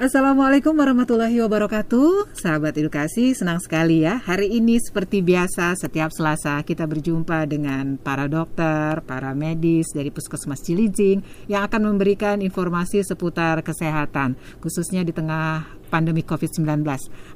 Assalamualaikum 0.00 0.72
warahmatullahi 0.80 1.44
wabarakatuh. 1.44 2.32
Sahabat 2.32 2.72
edukasi, 2.80 3.36
senang 3.36 3.60
sekali 3.60 4.00
ya. 4.00 4.16
Hari 4.16 4.48
ini 4.48 4.80
seperti 4.80 5.20
biasa 5.20 5.76
setiap 5.76 6.08
selasa 6.08 6.56
kita 6.64 6.88
berjumpa 6.88 7.44
dengan 7.44 8.00
para 8.00 8.24
dokter, 8.24 9.04
para 9.04 9.36
medis 9.36 9.92
dari 9.92 10.08
Puskesmas 10.08 10.64
Cilijing 10.64 11.20
Yang 11.52 11.62
akan 11.68 11.92
memberikan 11.92 12.40
informasi 12.40 13.04
seputar 13.04 13.60
kesehatan 13.60 14.40
Khususnya 14.64 15.04
di 15.04 15.12
tengah 15.12 15.68
pandemi 15.92 16.24
COVID-19 16.24 16.80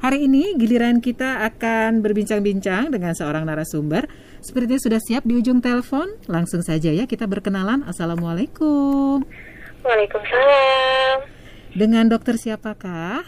Hari 0.01 0.25
ini 0.25 0.57
giliran 0.57 1.05
kita 1.05 1.45
akan 1.45 2.01
berbincang-bincang 2.01 2.89
dengan 2.89 3.13
seorang 3.13 3.45
narasumber. 3.45 4.09
Sepertinya 4.41 4.81
sudah 4.81 5.01
siap 5.05 5.29
di 5.29 5.37
ujung 5.37 5.61
telepon. 5.61 6.17
Langsung 6.33 6.65
saja 6.65 6.89
ya 6.89 7.05
kita 7.05 7.29
berkenalan. 7.29 7.85
Assalamualaikum. 7.85 9.21
Waalaikumsalam 9.85 11.44
dengan 11.75 12.07
dokter 12.07 12.39
siapakah? 12.39 13.27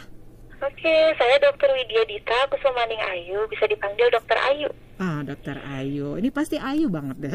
Oke, 0.56 0.96
saya 1.20 1.36
dokter 1.42 1.68
Widya 1.68 2.02
Dita 2.08 2.48
Kusumaning 2.48 3.02
Ayu, 3.12 3.44
bisa 3.52 3.68
dipanggil 3.68 4.08
dokter 4.08 4.38
Ayu. 4.40 4.70
Ah, 4.96 5.20
dokter 5.20 5.60
Ayu. 5.60 6.16
Ini 6.16 6.32
pasti 6.32 6.56
Ayu 6.56 6.88
banget 6.88 7.28
deh. 7.28 7.34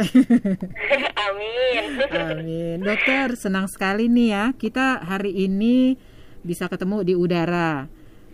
Amin. 1.29 1.83
Amin. 2.09 2.77
Dokter, 2.81 3.38
senang 3.38 3.69
sekali 3.69 4.09
nih 4.09 4.27
ya. 4.33 4.43
Kita 4.57 5.05
hari 5.05 5.45
ini 5.45 5.93
bisa 6.41 6.66
ketemu 6.66 7.05
di 7.05 7.13
udara. 7.13 7.85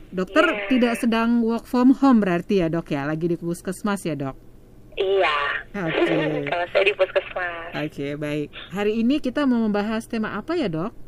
Dokter 0.07 0.47
yeah. 0.47 0.67
tidak 0.71 0.93
sedang 1.03 1.43
work 1.43 1.67
from 1.67 1.91
home 1.99 2.23
berarti 2.23 2.63
ya, 2.63 2.71
Dok 2.71 2.87
ya? 2.87 3.03
Lagi 3.03 3.27
di 3.27 3.35
puskesmas 3.35 4.07
ya, 4.07 4.15
Dok? 4.15 4.35
Iya. 4.95 5.37
Oke. 5.83 5.99
Okay. 6.07 6.41
Kalau 6.55 6.65
saya 6.71 6.83
di 6.87 6.93
puskesmas. 6.95 7.69
Oke, 7.75 7.83
okay, 7.91 8.11
baik. 8.15 8.47
Hari 8.71 9.03
ini 9.03 9.19
kita 9.19 9.43
mau 9.43 9.59
membahas 9.67 10.07
tema 10.07 10.39
apa 10.39 10.55
ya, 10.55 10.71
Dok? 10.71 11.06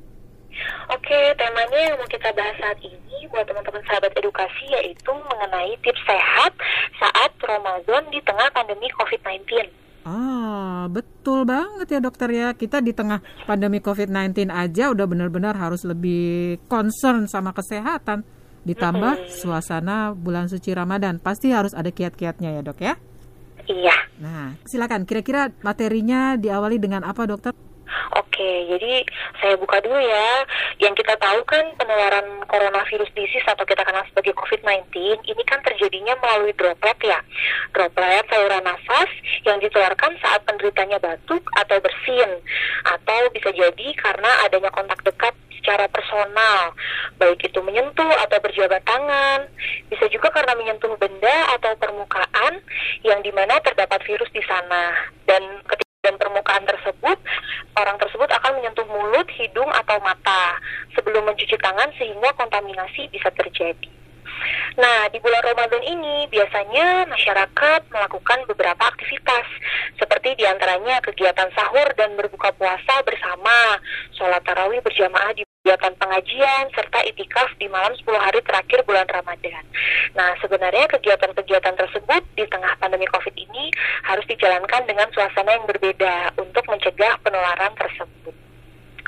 Oke, 0.90 1.20
temanya 1.38 1.80
yang 1.92 1.96
mau 2.02 2.10
kita 2.10 2.34
bahas 2.34 2.58
saat 2.58 2.80
ini 2.82 3.30
buat 3.30 3.46
teman-teman 3.46 3.84
sahabat 3.86 4.14
edukasi 4.18 4.66
yaitu 4.74 5.12
mengenai 5.14 5.78
tips 5.86 6.02
sehat 6.06 6.54
saat 6.98 7.32
Ramadan 7.42 8.10
di 8.10 8.20
tengah 8.26 8.50
pandemi 8.54 8.90
COVID-19. 8.98 9.70
Ah, 10.10 10.90
betul 10.90 11.46
banget 11.46 11.88
ya 11.94 12.00
dokter 12.02 12.30
ya. 12.34 12.48
Kita 12.58 12.82
di 12.82 12.96
tengah 12.96 13.22
pandemi 13.46 13.78
COVID-19 13.78 14.50
aja 14.50 14.90
udah 14.90 15.06
benar-benar 15.06 15.54
harus 15.54 15.86
lebih 15.86 16.58
concern 16.66 17.30
sama 17.30 17.54
kesehatan. 17.54 18.26
Ditambah 18.66 19.14
hmm. 19.16 19.30
suasana 19.30 20.12
bulan 20.18 20.50
suci 20.50 20.74
Ramadan, 20.74 21.22
pasti 21.22 21.54
harus 21.54 21.72
ada 21.78 21.94
kiat-kiatnya 21.94 22.60
ya 22.60 22.62
dok 22.66 22.80
ya? 22.82 22.94
Iya. 23.70 23.98
Nah, 24.20 24.58
silakan. 24.66 25.06
Kira-kira 25.06 25.54
materinya 25.62 26.36
diawali 26.36 26.82
dengan 26.82 27.06
apa 27.06 27.30
dokter? 27.30 27.54
Oke, 28.18 28.70
jadi 28.70 29.04
saya 29.42 29.56
buka 29.60 29.82
dulu 29.84 30.00
ya. 30.00 30.30
Yang 30.80 31.04
kita 31.04 31.16
tahu 31.20 31.40
kan 31.46 31.66
penularan 31.76 32.44
coronavirus 32.48 33.12
disease 33.14 33.46
atau 33.46 33.66
kita 33.66 33.84
kenal 33.86 34.04
sebagai 34.10 34.34
COVID-19 34.38 34.90
ini 35.26 35.44
kan 35.46 35.60
terjadinya 35.62 36.16
melalui 36.20 36.54
droplet 36.56 36.98
ya. 37.04 37.20
Droplet 37.76 38.26
saluran 38.30 38.64
nafas 38.66 39.12
yang 39.46 39.58
ditularkan 39.60 40.16
saat 40.22 40.42
penderitanya 40.46 40.98
batuk 41.00 41.44
atau 41.58 41.78
bersin 41.82 42.30
atau 42.86 43.20
bisa 43.34 43.50
jadi 43.54 43.88
karena 44.00 44.32
adanya 44.48 44.72
kontak 44.72 45.02
dekat 45.04 45.36
secara 45.60 45.92
personal, 45.92 46.72
baik 47.20 47.44
itu 47.44 47.60
menyentuh 47.60 48.10
atau 48.26 48.40
berjabat 48.40 48.80
tangan, 48.88 49.46
bisa 49.92 50.08
juga 50.08 50.32
karena 50.32 50.56
menyentuh 50.56 50.96
benda 50.96 51.38
atau 51.60 51.76
permukaan 51.76 52.64
yang 53.04 53.20
di 53.20 53.30
mana 53.36 53.60
terdapat 53.60 54.00
virus 54.08 54.32
di 54.32 54.40
sana. 54.48 55.12
Dan 55.28 55.62
ketika 55.68 55.89
dan 56.00 56.16
permukaan 56.16 56.64
tersebut, 56.64 57.18
orang 57.76 57.98
tersebut 58.00 58.30
akan 58.32 58.56
menyentuh 58.56 58.88
mulut, 58.88 59.28
hidung, 59.36 59.68
atau 59.84 60.00
mata 60.00 60.56
sebelum 60.96 61.28
mencuci 61.28 61.60
tangan 61.60 61.92
sehingga 62.00 62.32
kontaminasi 62.40 63.12
bisa 63.12 63.28
terjadi. 63.36 63.99
Nah, 64.80 65.12
di 65.12 65.20
bulan 65.20 65.44
Ramadan 65.44 65.84
ini 65.84 66.28
biasanya 66.32 67.10
masyarakat 67.10 67.82
melakukan 67.92 68.40
beberapa 68.48 68.84
aktivitas 68.88 69.46
seperti 70.00 70.40
di 70.40 70.46
antaranya 70.48 71.04
kegiatan 71.04 71.52
sahur 71.52 71.88
dan 72.00 72.16
berbuka 72.16 72.56
puasa 72.56 73.04
bersama, 73.04 73.80
sholat 74.16 74.40
tarawih 74.48 74.80
berjamaah 74.80 75.36
di 75.36 75.44
kegiatan 75.60 75.92
pengajian, 76.00 76.72
serta 76.72 77.04
itikaf 77.04 77.52
di 77.60 77.68
malam 77.68 77.92
10 77.92 78.08
hari 78.16 78.40
terakhir 78.48 78.80
bulan 78.88 79.06
Ramadan. 79.12 79.64
Nah, 80.16 80.32
sebenarnya 80.40 80.88
kegiatan-kegiatan 80.88 81.76
tersebut 81.76 82.24
di 82.40 82.48
tengah 82.48 82.74
pandemi 82.80 83.06
COVID 83.12 83.36
ini 83.36 83.70
harus 84.08 84.24
dijalankan 84.32 84.88
dengan 84.88 85.12
suasana 85.12 85.60
yang 85.60 85.68
berbeda 85.68 86.40
untuk 86.40 86.64
mencegah 86.72 87.20
penularan 87.22 87.76
tersebut. 87.76 88.36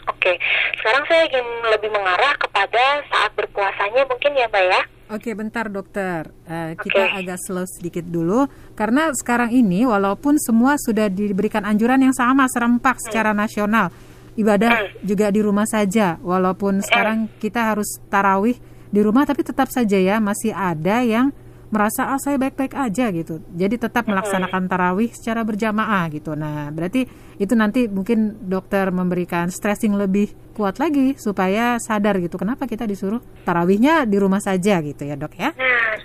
Oke, 0.09 0.33
sekarang 0.81 1.05
saya 1.05 1.29
ingin 1.29 1.45
lebih 1.69 1.93
mengarah 1.93 2.33
kepada 2.41 3.05
saat 3.09 3.31
berpuasanya 3.37 4.05
mungkin 4.09 4.33
ya 4.33 4.49
Mbak 4.49 4.65
ya. 4.65 4.81
Oke, 5.11 5.35
bentar 5.35 5.67
dokter. 5.67 6.31
Uh, 6.47 6.71
kita 6.79 7.19
agak 7.19 7.35
slow 7.43 7.67
sedikit 7.67 8.07
dulu 8.07 8.47
karena 8.79 9.11
sekarang 9.11 9.51
ini 9.51 9.83
walaupun 9.83 10.39
semua 10.39 10.79
sudah 10.79 11.11
diberikan 11.11 11.67
anjuran 11.67 11.99
yang 11.99 12.15
sama 12.15 12.47
serempak 12.47 12.95
hmm. 12.95 13.03
secara 13.11 13.35
nasional, 13.35 13.91
ibadah 14.39 14.71
hmm. 14.71 15.03
juga 15.03 15.27
di 15.27 15.43
rumah 15.43 15.67
saja. 15.67 16.15
Walaupun 16.23 16.79
hmm. 16.79 16.85
sekarang 16.87 17.17
kita 17.43 17.75
harus 17.75 17.99
tarawih 18.07 18.55
di 18.87 18.99
rumah, 19.03 19.27
tapi 19.27 19.43
tetap 19.43 19.67
saja 19.67 19.99
ya 19.99 20.23
masih 20.23 20.55
ada 20.55 21.03
yang 21.03 21.35
merasa 21.71 22.11
ah 22.11 22.19
saya 22.19 22.35
baik-baik 22.35 22.75
aja 22.75 23.09
gitu. 23.15 23.39
Jadi 23.55 23.79
tetap 23.79 24.05
melaksanakan 24.05 24.67
tarawih 24.67 25.09
secara 25.15 25.41
berjamaah 25.47 26.11
gitu. 26.11 26.35
Nah, 26.35 26.67
berarti 26.69 27.07
itu 27.39 27.53
nanti 27.55 27.87
mungkin 27.87 28.37
dokter 28.45 28.91
memberikan 28.91 29.47
stressing 29.47 29.95
lebih 29.95 30.35
kuat 30.51 30.77
lagi 30.77 31.15
supaya 31.15 31.79
sadar 31.79 32.19
gitu. 32.19 32.35
Kenapa 32.35 32.67
kita 32.67 32.83
disuruh 32.83 33.23
tarawihnya 33.47 34.03
di 34.03 34.19
rumah 34.19 34.43
saja 34.43 34.83
gitu 34.83 35.07
ya, 35.07 35.15
Dok 35.15 35.33
ya? 35.39 35.49
Nah, 35.55 35.95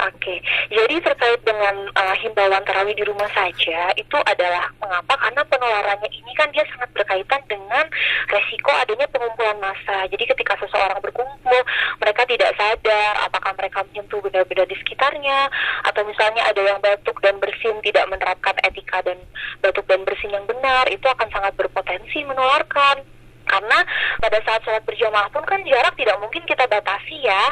Oke, 0.00 0.40
jadi 0.72 0.96
terkait 0.96 1.44
dengan 1.44 1.84
uh, 1.92 2.16
himbauan 2.16 2.64
tarawih 2.64 2.96
di 2.96 3.04
rumah 3.04 3.28
saja 3.36 3.92
itu 3.92 4.16
adalah 4.24 4.72
mengapa? 4.80 5.12
Karena 5.12 5.44
penularannya 5.44 6.08
ini 6.08 6.32
kan 6.40 6.48
dia 6.56 6.64
sangat 6.72 6.88
berkaitan 6.96 7.44
dengan 7.44 7.84
resiko 8.32 8.72
adanya 8.72 9.04
pengumpulan 9.12 9.60
massa. 9.60 10.08
Jadi 10.08 10.24
ketika 10.24 10.56
seseorang 10.56 11.04
berkumpul, 11.04 11.60
mereka 12.00 12.24
tidak 12.24 12.56
sadar 12.56 13.12
apakah 13.28 13.52
mereka 13.60 13.84
menyentuh 13.92 14.24
benda-benda 14.24 14.64
di 14.64 14.76
sekitarnya, 14.80 15.52
atau 15.84 16.02
misalnya 16.08 16.48
ada 16.48 16.62
yang 16.64 16.80
batuk 16.80 17.20
dan 17.20 17.36
bersin 17.36 17.76
tidak 17.84 18.08
menerapkan 18.08 18.56
etika 18.64 19.04
dan 19.04 19.20
batuk 19.60 19.84
dan 19.84 20.00
bersin 20.08 20.32
yang 20.32 20.48
benar, 20.48 20.88
itu 20.88 21.04
akan 21.04 21.28
sangat 21.28 21.52
berpotensi 21.60 22.24
menularkan 22.24 23.04
karena 23.48 23.78
pada 24.20 24.38
saat 24.46 24.60
sholat 24.62 24.84
berjamaah 24.84 25.28
pun 25.32 25.42
kan 25.46 25.60
jarak 25.66 25.94
tidak 25.96 26.16
mungkin 26.22 26.42
kita 26.46 26.64
batasi 26.70 27.16
ya 27.24 27.44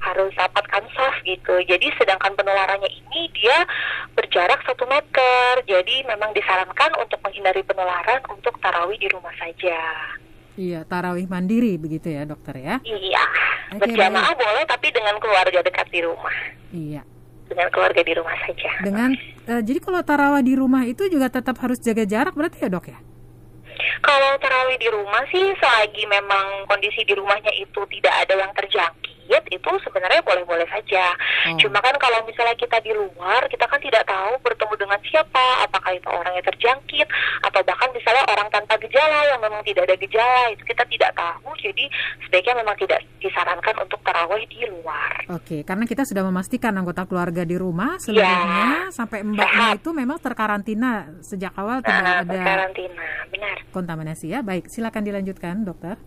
harus 0.00 0.32
rapatkan 0.36 0.84
saf 0.94 1.16
gitu 1.26 1.60
jadi 1.66 1.86
sedangkan 1.98 2.36
penularannya 2.36 2.88
ini 2.88 3.30
dia 3.34 3.64
berjarak 4.14 4.62
satu 4.64 4.86
meter 4.86 5.64
jadi 5.66 6.06
memang 6.06 6.30
disarankan 6.32 6.94
untuk 7.00 7.18
menghindari 7.24 7.64
penularan 7.66 8.20
untuk 8.30 8.56
tarawih 8.62 8.98
di 9.00 9.08
rumah 9.10 9.32
saja 9.38 9.78
Iya, 10.60 10.84
tarawih 10.84 11.24
mandiri 11.24 11.80
begitu 11.80 12.12
ya 12.12 12.28
dokter 12.28 12.60
ya? 12.60 12.76
Iya, 12.84 13.24
okay, 13.72 13.80
berjamaah 13.80 14.34
baik. 14.34 14.44
boleh 14.44 14.64
tapi 14.68 14.92
dengan 14.92 15.16
keluarga 15.16 15.58
dekat 15.64 15.88
di 15.88 16.00
rumah. 16.04 16.36
Iya. 16.68 17.02
Dengan 17.48 17.68
keluarga 17.72 18.02
di 18.04 18.12
rumah 18.12 18.36
saja. 18.44 18.70
Dengan, 18.84 19.10
uh, 19.48 19.62
jadi 19.64 19.78
kalau 19.80 20.04
tarawih 20.04 20.44
di 20.44 20.54
rumah 20.60 20.84
itu 20.84 21.08
juga 21.08 21.32
tetap 21.32 21.56
harus 21.64 21.80
jaga 21.80 22.04
jarak 22.04 22.36
berarti 22.36 22.60
ya 22.60 22.68
dok 22.68 22.92
ya? 22.92 22.98
Kalau 24.00 24.38
tarawih 24.38 24.78
di 24.78 24.88
rumah 24.90 25.24
sih 25.30 25.54
selagi 25.58 26.06
memang 26.06 26.66
kondisi 26.70 27.02
di 27.04 27.14
rumahnya 27.14 27.52
itu 27.58 27.80
tidak 27.98 28.14
ada 28.26 28.34
yang 28.46 28.52
terjangkit 28.54 29.09
itu 29.50 29.70
sebenarnya 29.86 30.22
boleh-boleh 30.26 30.66
saja. 30.66 31.14
Hmm. 31.46 31.58
Cuma 31.62 31.78
kan 31.78 31.94
kalau 32.02 32.24
misalnya 32.26 32.56
kita 32.58 32.82
di 32.82 32.90
luar, 32.90 33.46
kita 33.46 33.64
kan 33.70 33.78
tidak 33.78 34.02
tahu 34.06 34.34
bertemu 34.42 34.74
dengan 34.74 35.00
siapa, 35.06 35.46
apakah 35.66 35.92
itu 35.94 36.08
orang 36.10 36.32
yang 36.34 36.46
terjangkit 36.46 37.08
atau 37.46 37.60
bahkan 37.62 37.88
misalnya 37.94 38.24
orang 38.26 38.48
tanpa 38.50 38.74
gejala 38.82 39.20
yang 39.30 39.40
memang 39.40 39.62
tidak 39.62 39.86
ada 39.86 39.96
gejala 39.98 40.42
itu 40.50 40.62
kita 40.66 40.84
tidak 40.90 41.10
tahu. 41.14 41.50
Jadi 41.60 41.84
sebaiknya 42.26 42.54
memang 42.64 42.76
tidak 42.80 43.00
disarankan 43.20 43.76
untuk 43.84 44.00
tarawih 44.02 44.44
di 44.50 44.66
luar. 44.66 45.28
Oke, 45.30 45.62
karena 45.62 45.84
kita 45.86 46.02
sudah 46.02 46.26
memastikan 46.26 46.74
anggota 46.74 47.06
keluarga 47.06 47.46
di 47.46 47.54
rumah 47.54 48.00
seluruhnya 48.02 48.90
ya. 48.90 48.94
sampai 48.94 49.22
mbaknya 49.22 49.78
itu 49.78 49.90
memang 49.92 50.18
terkarantina 50.18 51.20
sejak 51.22 51.54
awal 51.54 51.84
tidak 51.84 52.02
nah, 52.02 52.22
ada 52.24 52.40
karantina, 52.42 53.06
benar. 53.28 53.56
Kontaminasi 53.70 54.26
ya. 54.32 54.40
Baik, 54.42 54.66
silakan 54.72 55.04
dilanjutkan, 55.06 55.62
dokter. 55.62 56.00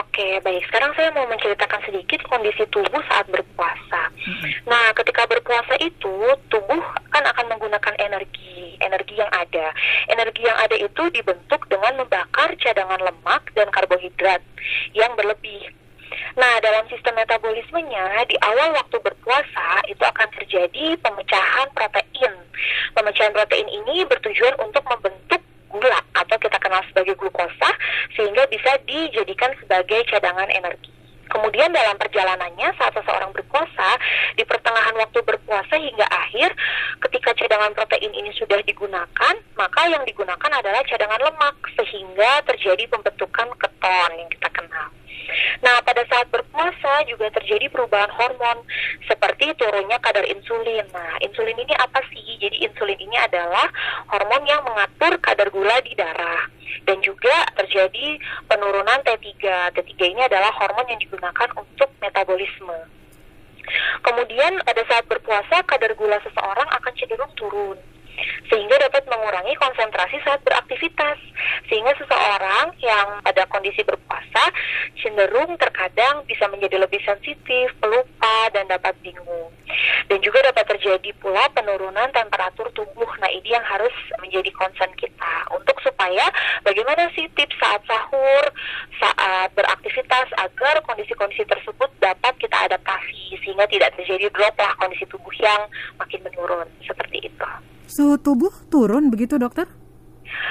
Oke, 0.00 0.40
baik. 0.42 0.64
Sekarang 0.68 0.92
saya 0.96 1.12
mau 1.14 1.26
menceritakan 1.30 1.80
sedikit 1.86 2.20
kondisi 2.26 2.64
tubuh 2.72 3.02
saat 3.06 3.28
berpuasa. 3.30 4.10
Mm-hmm. 4.12 4.50
Nah, 4.66 4.90
ketika 4.96 5.28
berpuasa 5.28 5.74
itu, 5.78 6.14
tubuh 6.50 6.82
kan 7.12 7.24
akan 7.24 7.46
menggunakan 7.56 7.94
energi, 8.00 8.76
energi 8.82 9.14
yang 9.16 9.30
ada. 9.30 9.70
Energi 10.10 10.42
yang 10.44 10.58
ada 10.58 10.76
itu 10.76 11.02
dibentuk 11.12 11.68
dengan 11.70 12.02
membakar 12.02 12.52
cadangan 12.58 13.00
lemak 13.02 13.48
dan 13.54 13.68
karbohidrat 13.70 14.42
yang 14.96 15.12
berlebih. 15.14 15.70
Nah, 16.38 16.56
dalam 16.64 16.88
sistem 16.88 17.20
metabolismenya, 17.20 18.24
di 18.26 18.36
awal 18.40 18.72
waktu 18.74 18.96
berpuasa 19.04 19.84
itu 19.90 20.00
akan 20.00 20.28
terjadi 20.40 20.96
pemecahan 21.04 21.68
protein. 21.76 22.32
Pemecahan 22.96 23.32
protein 23.36 23.68
ini 23.68 24.08
bertujuan 24.08 24.56
untuk 24.62 24.82
membentuk 24.88 25.42
gula 25.68 26.00
atau 26.16 26.36
kita 26.40 26.56
kenal 26.58 26.80
sebagai 26.88 27.14
glukosa 27.14 27.70
sehingga 28.18 28.50
bisa 28.50 28.74
dijadikan 28.82 29.54
sebagai 29.62 30.02
cadangan 30.10 30.50
energi. 30.50 30.90
Kemudian 31.28 31.70
dalam 31.70 31.94
perjalanannya 32.00 32.72
saat 32.80 32.92
seseorang 32.96 33.30
berpuasa, 33.36 34.00
di 34.34 34.42
pertengahan 34.48 34.96
waktu 34.96 35.20
berpuasa 35.22 35.76
hingga 35.76 36.08
akhir, 36.08 36.56
ketika 37.04 37.36
cadangan 37.36 37.76
protein 37.76 38.10
ini 38.16 38.32
sudah 38.32 38.58
digunakan, 38.64 39.34
maka 39.54 39.82
yang 39.92 40.02
digunakan 40.08 40.50
adalah 40.50 40.80
cadangan 40.88 41.20
lemak 41.20 41.56
sehingga 41.76 42.42
terjadi 42.48 42.88
pembentukan 42.88 43.48
keton 43.60 44.10
yang 44.16 44.28
kita 44.32 44.48
kenal. 44.56 44.88
Nah, 45.60 45.80
pada 45.84 46.02
saat 46.08 46.28
berpuasa 46.32 47.04
juga 47.04 47.28
terjadi 47.36 47.68
perubahan 47.68 48.08
hormon 48.12 48.64
seperti 49.04 49.52
turunnya 49.60 50.00
kadar 50.00 50.24
insulin. 50.24 50.86
Nah, 50.92 51.20
insulin 51.20 51.56
ini 51.56 51.74
apa 51.76 52.00
sih? 52.08 52.40
Jadi 52.40 52.64
insulin 52.64 52.96
ini 52.96 53.16
adalah 53.20 53.68
hormon 54.08 54.42
yang 54.48 54.64
mengatur 54.64 55.20
kadar 55.20 55.48
gula 55.52 55.76
di 55.84 55.92
darah 55.92 56.48
dan 56.88 57.00
juga 57.04 57.44
terjadi 57.60 58.16
penurunan 58.48 58.98
T3. 59.04 59.72
T3 59.76 59.92
ini 60.16 60.22
adalah 60.24 60.52
hormon 60.56 60.88
yang 60.88 61.00
digunakan 61.00 61.48
untuk 61.56 61.92
metabolisme. 62.00 62.78
Kemudian 64.00 64.64
pada 64.64 64.82
saat 64.88 65.04
berpuasa 65.04 65.60
kadar 65.68 65.92
gula 65.92 66.16
seseorang 66.24 66.68
akan 66.72 66.92
cenderung 66.96 67.32
turun 67.36 67.76
sehingga 68.48 68.76
dapat 68.88 69.04
mengurangi 69.06 69.54
konsentrasi 69.58 70.16
saat 70.24 70.40
beraktivitas. 70.42 71.18
Sehingga 71.68 71.92
seseorang 72.00 72.74
yang 72.80 73.20
pada 73.22 73.44
kondisi 73.48 73.84
berpuasa 73.84 74.50
cenderung 74.98 75.54
terkadang 75.60 76.24
bisa 76.26 76.48
menjadi 76.50 76.80
lebih 76.80 76.98
sensitif, 77.04 77.70
pelupa, 77.78 78.50
dan 78.52 78.66
dapat 78.66 78.96
bingung. 79.04 79.52
Dan 80.08 80.18
juga 80.24 80.40
dapat 80.48 80.64
terjadi 80.76 81.12
pula 81.20 81.44
penurunan 81.52 82.08
temperatur 82.10 82.72
tubuh. 82.72 83.08
Nah, 83.20 83.28
ini 83.28 83.52
yang 83.52 83.64
harus 83.64 83.92
menjadi 84.18 84.48
concern 84.56 84.92
kita 84.96 85.34
untuk 85.52 85.76
supaya 85.84 86.24
bagaimana 86.64 87.12
sih 87.12 87.28
tips 87.36 87.56
saat 87.60 87.82
sahur, 87.84 88.44
saat 88.96 89.52
beraktivitas 89.52 90.32
agar 90.40 90.80
kondisi-kondisi 90.84 91.44
tersebut 91.44 91.90
dapat 92.00 92.34
kita 92.40 92.56
adaptasi 92.68 93.36
sehingga 93.44 93.68
tidak 93.68 93.94
terjadi 93.96 94.26
drop 94.32 94.54
lah 94.56 94.72
kondisi 94.80 95.04
tubuh 95.06 95.32
yang 95.38 95.68
makin 96.00 96.20
menurun 96.24 96.68
seperti 96.84 97.28
itu. 97.28 97.48
Suhu 97.88 98.20
tubuh 98.20 98.52
turun 98.68 99.08
begitu 99.08 99.40
dokter? 99.40 99.64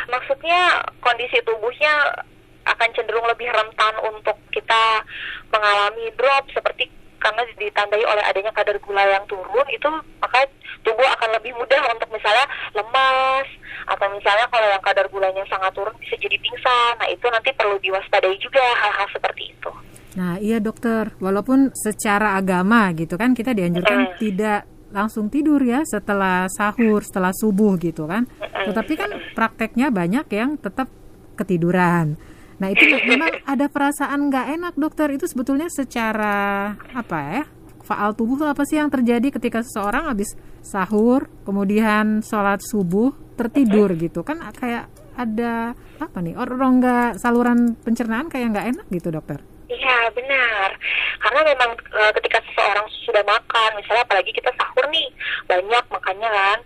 Maksudnya 0.10 0.82
kondisi 1.00 1.38
tubuhnya 1.46 2.26
akan 2.68 2.90
cenderung 2.92 3.24
lebih 3.30 3.48
rentan 3.48 3.94
untuk 4.04 4.36
kita 4.52 5.06
mengalami 5.54 6.12
drop 6.20 6.50
seperti 6.52 6.92
karena 7.18 7.42
ditandai 7.58 8.04
oleh 8.06 8.24
adanya 8.30 8.54
kadar 8.54 8.78
gula 8.78 9.02
yang 9.02 9.26
turun 9.26 9.68
itu 9.74 9.90
maka 10.22 10.46
tubuh 10.86 11.08
akan 11.18 11.30
lebih 11.42 11.52
mudah 11.58 11.82
untuk 11.90 12.10
misalnya 12.14 12.46
lemas 12.78 13.48
atau 13.90 14.08
misalnya 14.14 14.46
kalau 14.54 14.68
yang 14.70 14.84
kadar 14.86 15.06
gulanya 15.10 15.44
sangat 15.50 15.74
turun 15.74 15.96
bisa 15.98 16.14
jadi 16.22 16.38
pingsan 16.38 16.94
nah 17.02 17.08
itu 17.10 17.26
nanti 17.28 17.50
perlu 17.58 17.76
diwaspadai 17.82 18.38
juga 18.38 18.62
hal-hal 18.62 19.08
seperti 19.10 19.44
itu 19.50 19.72
nah 20.14 20.38
iya 20.38 20.62
dokter 20.62 21.14
walaupun 21.18 21.74
secara 21.74 22.38
agama 22.38 22.94
gitu 22.94 23.18
kan 23.18 23.34
kita 23.34 23.54
dianjurkan 23.58 24.14
hmm. 24.14 24.18
tidak 24.22 24.62
langsung 24.92 25.28
tidur 25.28 25.60
ya 25.64 25.84
setelah 25.84 26.48
sahur, 26.52 27.04
setelah 27.04 27.36
subuh 27.36 27.76
gitu 27.80 28.08
kan. 28.08 28.26
Tetapi 28.40 28.94
kan 28.96 29.10
prakteknya 29.36 29.92
banyak 29.92 30.28
yang 30.32 30.56
tetap 30.56 30.88
ketiduran. 31.36 32.18
Nah 32.58 32.68
itu 32.74 32.84
memang 33.12 33.44
ada 33.46 33.70
perasaan 33.70 34.32
nggak 34.32 34.48
enak 34.58 34.74
dokter 34.76 35.08
itu 35.14 35.26
sebetulnya 35.30 35.70
secara 35.70 36.74
apa 36.92 37.20
ya 37.22 37.44
faal 37.88 38.12
tubuh 38.12 38.44
apa 38.44 38.68
sih 38.68 38.76
yang 38.76 38.92
terjadi 38.92 39.32
ketika 39.32 39.64
seseorang 39.64 40.12
habis 40.12 40.36
sahur 40.60 41.32
kemudian 41.48 42.20
sholat 42.20 42.60
subuh 42.60 43.16
tertidur 43.40 43.96
gitu 43.96 44.28
kan 44.28 44.44
kayak 44.52 44.92
ada 45.16 45.72
apa 45.98 46.18
nih 46.20 46.36
orang 46.36 46.84
nggak 46.84 47.10
saluran 47.16 47.80
pencernaan 47.80 48.28
kayak 48.28 48.52
nggak 48.52 48.68
enak 48.76 48.86
gitu 48.92 49.08
dokter? 49.10 49.40
Iya 49.68 50.08
benar, 50.16 50.80
karena 51.20 51.44
memang 51.44 51.76
e, 51.76 52.02
ketika 52.16 52.40
seseorang 52.40 52.88
sudah 53.04 53.20
makan, 53.28 53.76
misalnya 53.76 54.08
apalagi 54.08 54.32
kita 54.32 54.48
sahur 54.56 54.88
nih 54.88 55.12
banyak 55.44 55.84
makannya 55.92 56.24
kan, 56.24 56.60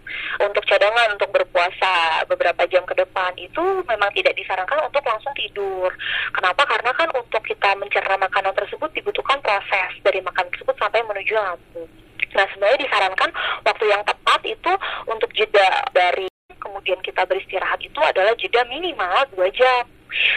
untuk 0.45 0.61
cadangan 0.69 1.09
untuk 1.17 1.33
berpuasa 1.33 2.21
beberapa 2.29 2.61
jam 2.69 2.85
ke 2.85 2.93
depan 2.93 3.33
itu 3.41 3.81
memang 3.89 4.05
tidak 4.13 4.37
disarankan 4.37 4.85
untuk 4.85 5.01
langsung 5.01 5.33
tidur. 5.33 5.89
Kenapa? 6.29 6.61
Karena 6.69 6.93
kan 6.93 7.09
untuk 7.17 7.41
kita 7.41 7.73
mencerna 7.81 8.21
makanan 8.21 8.53
tersebut 8.53 8.93
dibutuhkan 8.93 9.41
proses 9.41 9.97
dari 10.05 10.21
makan 10.21 10.45
tersebut 10.53 10.77
sampai 10.77 11.01
menuju 11.01 11.33
lambung. 11.33 11.89
Nah 12.37 12.45
sebenarnya 12.53 12.85
disarankan 12.85 13.33
waktu 13.65 13.85
yang 13.89 14.05
tepat 14.05 14.41
itu 14.45 14.73
untuk 15.09 15.33
jeda 15.33 15.89
dari 15.89 16.29
kemudian 16.61 17.01
kita 17.01 17.25
beristirahat 17.25 17.81
itu 17.81 17.97
adalah 17.97 18.37
jeda 18.37 18.61
minimal 18.69 19.25
dua 19.33 19.49
jam 19.49 19.89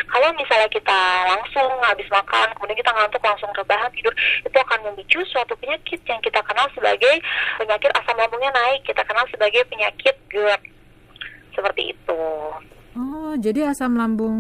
kalau 0.09 0.29
misalnya 0.39 0.69
kita 0.71 1.01
langsung 1.27 1.71
habis 1.83 2.07
makan, 2.11 2.49
kemudian 2.55 2.79
kita 2.79 2.93
ngantuk 2.95 3.23
langsung 3.23 3.51
rebahan 3.55 3.91
tidur, 3.93 4.15
itu 4.47 4.57
akan 4.57 4.79
memicu 4.91 5.21
suatu 5.29 5.55
penyakit 5.59 6.01
yang 6.07 6.21
kita 6.23 6.41
kenal 6.47 6.67
sebagai 6.73 7.15
penyakit 7.59 7.91
asam 7.99 8.17
lambungnya 8.19 8.51
naik. 8.55 8.87
Kita 8.87 9.03
kenal 9.03 9.27
sebagai 9.31 9.67
penyakit 9.67 10.15
GERD. 10.31 10.63
Seperti 11.55 11.95
itu. 11.95 12.23
Oh, 12.95 13.35
jadi 13.43 13.75
asam 13.75 13.99
lambung 13.99 14.35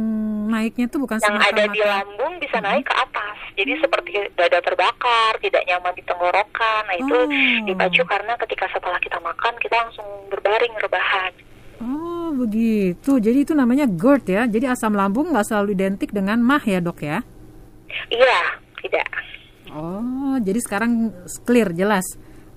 naiknya 0.47 0.87
itu 0.87 1.03
bukan 1.03 1.19
yang 1.19 1.43
ada 1.43 1.67
di 1.67 1.83
lambung 1.83 2.39
bisa 2.39 2.63
hmm. 2.63 2.67
naik 2.71 2.87
ke 2.87 2.95
atas. 2.95 3.39
Jadi 3.59 3.73
hmm. 3.75 3.83
seperti 3.83 4.11
dada 4.39 4.59
terbakar, 4.63 5.33
tidak 5.43 5.67
nyaman 5.67 5.95
di 5.99 6.03
tenggorokan. 6.07 6.83
Nah, 6.87 6.97
itu 6.99 7.19
oh. 7.19 7.27
dipacu 7.67 8.03
karena 8.07 8.39
ketika 8.47 8.71
setelah 8.71 8.99
kita 9.03 9.19
makan 9.19 9.55
kita 9.59 9.75
langsung 9.75 10.07
berbaring 10.31 10.75
rebahan. 10.79 11.35
Oh 11.83 12.04
begitu, 12.33 13.21
jadi 13.21 13.45
itu 13.45 13.53
namanya 13.53 13.85
GERD 13.85 14.25
ya. 14.33 14.43
Jadi 14.49 14.65
asam 14.73 14.97
lambung 14.97 15.35
nggak 15.35 15.45
selalu 15.45 15.77
identik 15.77 16.15
dengan 16.15 16.41
mah 16.41 16.65
ya 16.65 16.81
dok 16.81 17.05
ya? 17.05 17.21
Iya, 18.09 18.41
tidak. 18.81 19.09
Oh, 19.75 20.39
jadi 20.41 20.59
sekarang 20.63 21.13
clear 21.45 21.75
jelas 21.75 22.07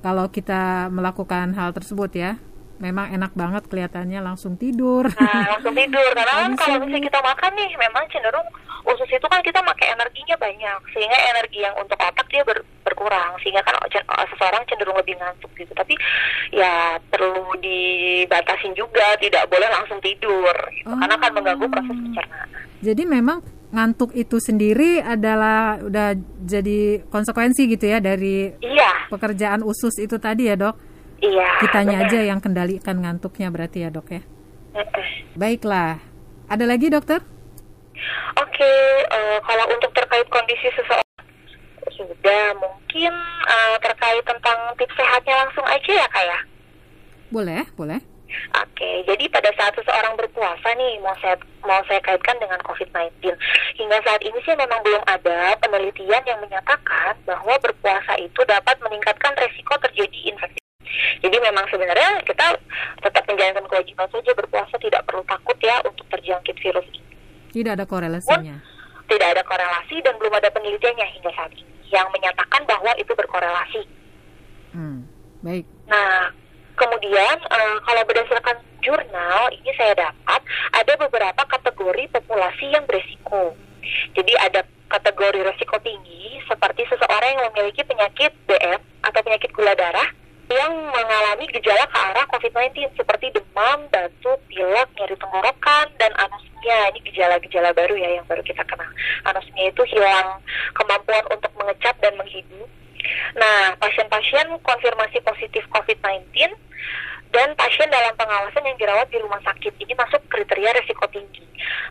kalau 0.05 0.29
kita 0.29 0.87
melakukan 0.93 1.51
hal 1.57 1.75
tersebut 1.75 2.11
ya. 2.13 2.37
Memang 2.77 3.09
enak 3.09 3.33
banget 3.33 3.63
kelihatannya 3.65 4.21
langsung 4.21 4.53
tidur. 4.53 5.09
Nah, 5.17 5.57
langsung 5.57 5.73
tidur. 5.73 6.09
Karena 6.13 6.45
kan 6.45 6.53
kalau 6.53 6.85
misalnya 6.85 7.09
kita 7.09 7.19
makan 7.25 7.51
nih, 7.57 7.71
memang 7.77 8.03
cenderung 8.13 8.47
usus 8.87 9.09
itu 9.09 9.27
kan 9.27 9.41
kita 9.41 9.59
pakai 9.65 9.97
energinya 9.97 10.37
banyak. 10.37 10.79
Sehingga 10.93 11.17
energi 11.33 11.59
yang 11.65 11.75
untuk 11.81 11.97
otak 11.97 12.27
dia 12.29 12.45
ber, 12.45 12.61
berkurang. 12.85 13.33
Sehingga 13.41 13.65
kan 13.65 13.75
seseorang 14.29 14.61
cenderung 14.69 14.97
lebih 14.97 15.17
ngantuk 15.17 15.49
gitu. 15.57 15.73
Tapi 15.73 15.97
ya 16.53 17.01
perlu 17.09 17.57
dibatasin 17.57 18.77
juga. 18.77 19.17
Tidak 19.17 19.49
boleh 19.49 19.69
langsung 19.73 19.97
tidur 19.99 20.55
gitu, 20.77 20.93
oh. 20.93 20.97
karena 21.01 21.15
akan 21.17 21.31
mengganggu 21.33 21.65
proses 21.67 21.97
pencernaan. 21.97 22.47
Jadi 22.77 23.03
memang 23.09 23.41
ngantuk 23.67 24.15
itu 24.15 24.39
sendiri 24.39 25.03
adalah 25.03 25.75
udah 25.83 26.15
jadi 26.47 27.03
konsekuensi 27.11 27.67
gitu 27.67 27.83
ya 27.83 27.99
dari 27.99 28.55
iya. 28.63 29.11
pekerjaan 29.11 29.59
usus 29.59 29.99
itu 29.99 30.15
tadi 30.15 30.47
ya 30.47 30.55
dok 30.55 30.86
iya 31.21 31.49
kitanya 31.63 31.97
bener. 32.03 32.09
aja 32.09 32.19
yang 32.23 32.39
kendalikan 32.39 32.95
ngantuknya 33.01 33.47
berarti 33.49 33.85
ya 33.85 33.89
dok 33.89 34.09
ya 34.11 34.21
baiklah 35.33 36.01
ada 36.47 36.65
lagi 36.65 36.89
dokter 36.89 37.21
Oke, 38.37 38.61
okay, 38.61 38.81
uh, 39.09 39.17
eh, 39.17 39.37
kalau 39.41 39.65
untuk 39.73 39.89
terkait 39.97 40.27
kondisi 40.29 40.69
seseorang 40.77 41.25
sudah 41.89 42.53
mungkin 42.61 43.13
uh, 43.49 43.75
terkait 43.81 44.21
tentang 44.21 44.57
tips 44.77 44.93
sehatnya 44.93 45.33
langsung 45.41 45.65
aja 45.65 45.91
ya 46.05 46.07
kak 46.13 46.25
ya? 46.25 46.39
Boleh, 47.33 47.65
boleh. 47.73 47.97
Oke, 48.53 48.77
okay, 48.77 48.95
jadi 49.09 49.25
pada 49.33 49.49
saat 49.57 49.73
seseorang 49.73 50.13
berpuasa 50.19 50.69
nih, 50.77 50.99
mau 51.01 51.15
saya 51.17 51.39
mau 51.65 51.81
saya 51.89 51.97
kaitkan 52.05 52.37
dengan 52.37 52.61
COVID-19. 52.61 53.33
Hingga 53.81 53.97
saat 54.05 54.21
ini 54.21 54.37
sih 54.45 54.53
memang 54.53 54.83
belum 54.85 55.01
ada 55.09 55.57
penelitian 55.63 56.23
yang 56.27 56.39
menyatakan 56.43 57.17
bahwa 57.25 57.55
berpuasa 57.57 58.13
itu 58.21 58.41
dapat 58.45 58.77
meningkatkan 58.83 59.33
resiko 59.39 59.73
terjadi 59.81 60.29
infeksi. 60.29 60.66
Jadi 61.21 61.37
memang 61.41 61.65
sebenarnya 61.69 62.21
kita 62.23 62.57
tetap 63.01 63.23
menjalankan 63.27 63.65
kewajiban 63.67 64.07
saja 64.09 64.31
berpuasa, 64.33 64.75
tidak 64.79 65.03
perlu 65.05 65.23
takut 65.25 65.57
ya 65.61 65.77
untuk 65.85 66.05
terjangkit 66.13 66.55
virus 66.61 66.87
ini. 66.93 67.03
Tidak 67.51 67.73
ada 67.73 67.85
korelasinya. 67.87 68.57
tidak 69.07 69.39
ada 69.39 69.43
korelasi 69.47 70.03
dan 70.03 70.19
belum 70.19 70.35
ada 70.35 70.51
penelitiannya 70.51 71.07
hingga 71.15 71.31
saat 71.31 71.51
ini 71.55 71.63
yang 71.95 72.11
menyatakan 72.11 72.59
bahwa 72.67 72.91
itu 72.99 73.07
berkorelasi. 73.15 73.87
Hmm, 74.75 75.07
baik. 75.39 75.63
Nah, 75.87 76.35
kemudian 76.75 77.39
uh, 77.47 77.77
kalau 77.87 78.03
berdasarkan 78.03 78.59
jurnal 78.83 79.47
ini 79.55 79.71
saya 79.79 79.95
dapat 79.95 80.41
ada 80.75 80.93
beberapa 80.99 81.41
kategori 81.47 82.03
populasi 82.19 82.65
yang 82.67 82.83
beresiko. 82.83 83.55
Jadi 84.11 84.33
ada 84.43 84.67
kategori 84.91 85.39
resiko 85.43 85.79
tinggi 85.83 86.39
seperti 86.47 86.83
seseorang 86.87 87.31
yang 87.39 87.47
memiliki 87.51 87.83
penyakit 87.83 88.31
BF 88.47 88.81
atau 89.03 89.19
penyakit 89.23 89.51
gula 89.55 89.75
darah 89.75 90.11
yang 90.47 90.71
mengalami 90.95 91.43
gejala 91.51 91.83
ke 91.91 91.97
arah 91.99 92.25
COVID-19 92.31 92.95
seperti 92.95 93.35
demam, 93.35 93.83
batuk, 93.91 94.39
pilek, 94.47 94.87
nyeri 94.95 95.15
tenggorokan, 95.19 95.87
dan 95.99 96.11
anosmia 96.15 96.87
ini 96.95 97.03
gejala-gejala 97.11 97.75
baru 97.75 97.99
ya 97.99 98.15
yang 98.15 98.25
baru 98.31 98.39
kita 98.47 98.63
kenal. 98.63 98.87
Anosmia 99.27 99.67
itu 99.67 99.83
hilang 99.91 100.39
kemampuan 100.71 101.23
untuk 101.27 101.51
mengecap 101.59 101.99
dan 101.99 102.15
menghidup. 102.15 102.69
Nah, 103.35 103.75
pasien-pasien 103.79 104.47
konfirmasi 104.63 105.19
positif 105.23 105.67
COVID-19 105.67 106.31
dan 107.35 107.51
pasien 107.59 107.91
dalam 107.91 108.15
pengawasan 108.15 108.63
yang 108.63 108.77
dirawat 108.79 109.11
di 109.11 109.19
rumah 109.19 109.43
sakit 109.43 109.75
ini 109.83 109.93
masuk 109.99 110.23
kriteria 110.31 110.71
resiko 110.79 111.03
tinggi. 111.11 111.43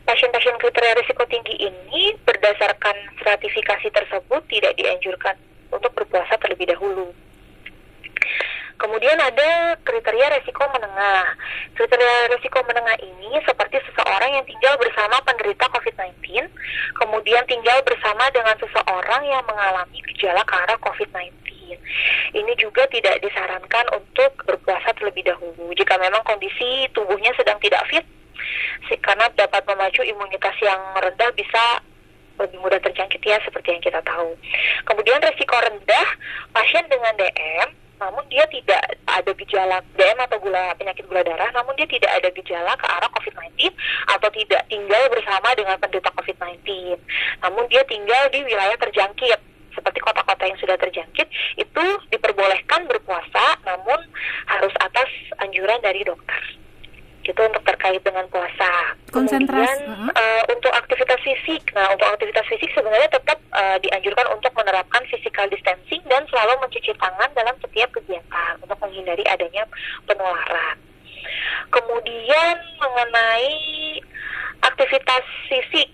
pasien-pasien 0.09 0.57
kriteria 0.57 0.97
risiko 0.97 1.27
tinggi 1.29 1.55
ini 1.61 2.15
berdasarkan 2.25 2.95
stratifikasi 3.21 3.91
tersebut 3.91 4.41
tidak 4.49 4.73
dianjurkan 4.79 5.37
untuk 5.69 5.93
berpuasa 5.93 6.39
terlebih 6.41 6.71
dahulu. 6.73 7.11
Kemudian 8.87 9.19
ada 9.19 9.75
kriteria 9.83 10.31
resiko 10.39 10.63
menengah. 10.71 11.35
Kriteria 11.75 12.31
resiko 12.31 12.63
menengah 12.63 12.95
ini 13.03 13.35
seperti 13.43 13.83
seseorang 13.83 14.31
yang 14.31 14.47
tinggal 14.47 14.79
bersama 14.79 15.19
penderita 15.27 15.67
COVID-19, 15.75 16.23
kemudian 16.95 17.43
tinggal 17.51 17.83
bersama 17.83 18.31
dengan 18.31 18.55
seseorang 18.63 19.27
yang 19.27 19.43
mengalami 19.43 19.99
gejala 20.15 20.39
ke 20.47 20.55
arah 20.55 20.79
COVID-19. 20.87 21.35
Ini 22.31 22.53
juga 22.63 22.87
tidak 22.87 23.27
disarankan 23.27 23.91
untuk 23.91 24.47
berpuasa 24.47 24.95
terlebih 24.95 25.35
dahulu 25.35 25.75
jika 25.75 25.99
memang 25.99 26.23
kondisi 26.23 26.87
tubuhnya 26.95 27.35
sedang 27.35 27.59
tidak 27.59 27.83
fit, 27.91 28.07
karena 29.03 29.27
dapat 29.35 29.67
memacu 29.67 30.07
imunitas 30.07 30.55
yang 30.63 30.79
rendah 30.95 31.35
bisa 31.35 31.83
lebih 32.39 32.63
mudah 32.63 32.79
terjangkit 32.79 33.19
ya 33.19 33.43
seperti 33.43 33.75
yang 33.75 33.83
kita 33.83 33.99
tahu. 34.07 34.39
Kemudian 34.87 35.19
resiko 35.27 35.59
rendah 35.59 36.07
pasien 36.55 36.87
dengan 36.87 37.19
DM 37.19 37.83
namun 37.97 38.25
dia 38.29 38.45
tidak 38.53 38.83
ada 39.09 39.33
gejala 39.33 39.81
DM 39.97 40.19
atau 40.29 40.37
gula 40.41 40.77
penyakit 40.77 41.05
gula 41.09 41.25
darah, 41.25 41.49
namun 41.57 41.73
dia 41.81 41.89
tidak 41.89 42.13
ada 42.13 42.29
gejala 42.33 42.73
ke 42.77 42.87
arah 42.87 43.11
COVID-19 43.17 43.73
atau 44.13 44.29
tidak 44.33 44.63
tinggal 44.69 45.03
bersama 45.09 45.49
dengan 45.57 45.77
penderita 45.81 46.13
COVID-19. 46.13 46.61
Namun 47.41 47.65
dia 47.73 47.83
tinggal 47.89 48.29
di 48.29 48.45
wilayah 48.45 48.77
terjangkit. 48.77 49.41
Seperti 49.77 50.01
kota-kota 50.01 50.49
yang 50.49 50.57
sudah 50.57 50.77
terjangkit 50.81 51.29
itu 51.61 51.85
diperbolehkan 52.09 52.89
berpuasa 52.89 53.61
namun 53.69 54.01
harus 54.49 54.73
atas 54.81 55.09
anjuran 55.37 55.77
dari 55.85 56.01
dokter 56.01 56.66
itu 57.27 57.41
untuk 57.43 57.63
terkait 57.67 57.99
dengan 58.07 58.25
puasa. 58.31 58.95
Konsentrasi. 59.11 59.83
Kemudian 59.83 59.91
uh 59.91 59.99
-huh. 60.07 60.11
uh, 60.15 60.43
untuk 60.55 60.73
aktivitas 60.73 61.21
fisik, 61.23 61.63
nah 61.75 61.91
untuk 61.91 62.07
aktivitas 62.07 62.47
fisik 62.47 62.71
sebenarnya 62.73 63.11
tetap 63.11 63.39
uh, 63.53 63.77
dianjurkan 63.83 64.27
untuk 64.31 64.53
menerapkan 64.55 65.03
physical 65.11 65.47
distancing 65.51 66.03
dan 66.07 66.23
selalu 66.31 66.55
mencuci 66.63 66.95
tangan 66.97 67.31
dalam 67.35 67.55
setiap 67.61 67.91
kegiatan 67.91 68.53
untuk 68.63 68.79
menghindari 68.79 69.27
adanya 69.27 69.67
penularan. 70.07 70.77
Kemudian 71.75 72.57
mengenai 72.79 73.51
aktivitas 74.63 75.25
fisik, 75.51 75.91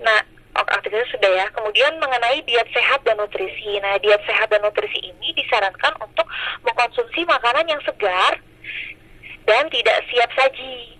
nah 0.00 0.24
aktivitas 0.56 1.08
sudah 1.12 1.32
ya. 1.32 1.46
Kemudian 1.52 1.96
mengenai 2.00 2.44
diet 2.44 2.68
sehat 2.72 3.04
dan 3.04 3.16
nutrisi. 3.16 3.80
Nah, 3.80 3.96
diet 4.00 4.20
sehat 4.28 4.52
dan 4.52 4.60
nutrisi 4.60 5.00
ini 5.00 5.32
disarankan 5.36 5.96
untuk 6.00 6.28
mengkonsumsi 6.64 7.24
makanan 7.24 7.64
yang 7.68 7.80
segar 7.84 8.40
dan 9.46 9.66
tidak 9.70 9.98
siap 10.10 10.30
saji 10.36 10.98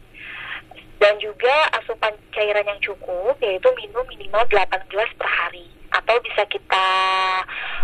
dan 1.03 1.19
juga 1.19 1.53
asupan 1.83 2.15
cairan 2.31 2.63
yang 2.63 2.79
cukup 2.79 3.35
yaitu 3.43 3.69
minum 3.75 4.07
minimal 4.07 4.47
8 4.47 4.71
gelas 4.87 5.11
per 5.19 5.27
hari 5.27 5.67
atau 5.93 6.17
bisa 6.25 6.47
kita 6.49 6.87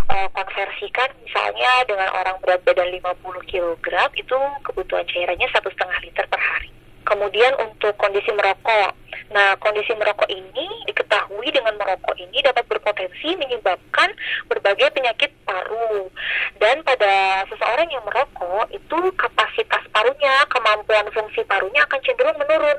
uh, 0.08 0.28
konversikan 0.32 1.10
misalnya 1.20 1.84
dengan 1.84 2.08
orang 2.14 2.38
berat 2.40 2.62
badan 2.64 2.88
50 2.94 3.50
kg 3.50 3.86
itu 4.16 4.38
kebutuhan 4.64 5.06
cairannya 5.10 5.48
satu 5.52 5.68
setengah 5.74 5.98
liter 6.06 6.24
per 6.30 6.40
hari. 6.40 6.77
Kemudian 7.08 7.56
untuk 7.56 7.96
kondisi 7.96 8.28
merokok, 8.36 8.92
nah 9.32 9.56
kondisi 9.56 9.96
merokok 9.96 10.28
ini 10.28 10.68
diketahui 10.84 11.48
dengan 11.48 11.72
merokok 11.80 12.12
ini 12.20 12.44
dapat 12.44 12.68
berpotensi 12.68 13.32
menyebabkan 13.32 14.12
berbagai 14.44 14.92
penyakit 14.92 15.32
paru. 15.48 16.12
Dan 16.60 16.84
pada 16.84 17.48
seseorang 17.48 17.88
yang 17.88 18.04
merokok 18.04 18.68
itu 18.76 18.98
kapasitas 19.16 19.88
parunya, 19.88 20.36
kemampuan 20.52 21.08
fungsi 21.16 21.40
parunya 21.48 21.80
akan 21.88 22.00
cenderung 22.04 22.36
menurun 22.36 22.78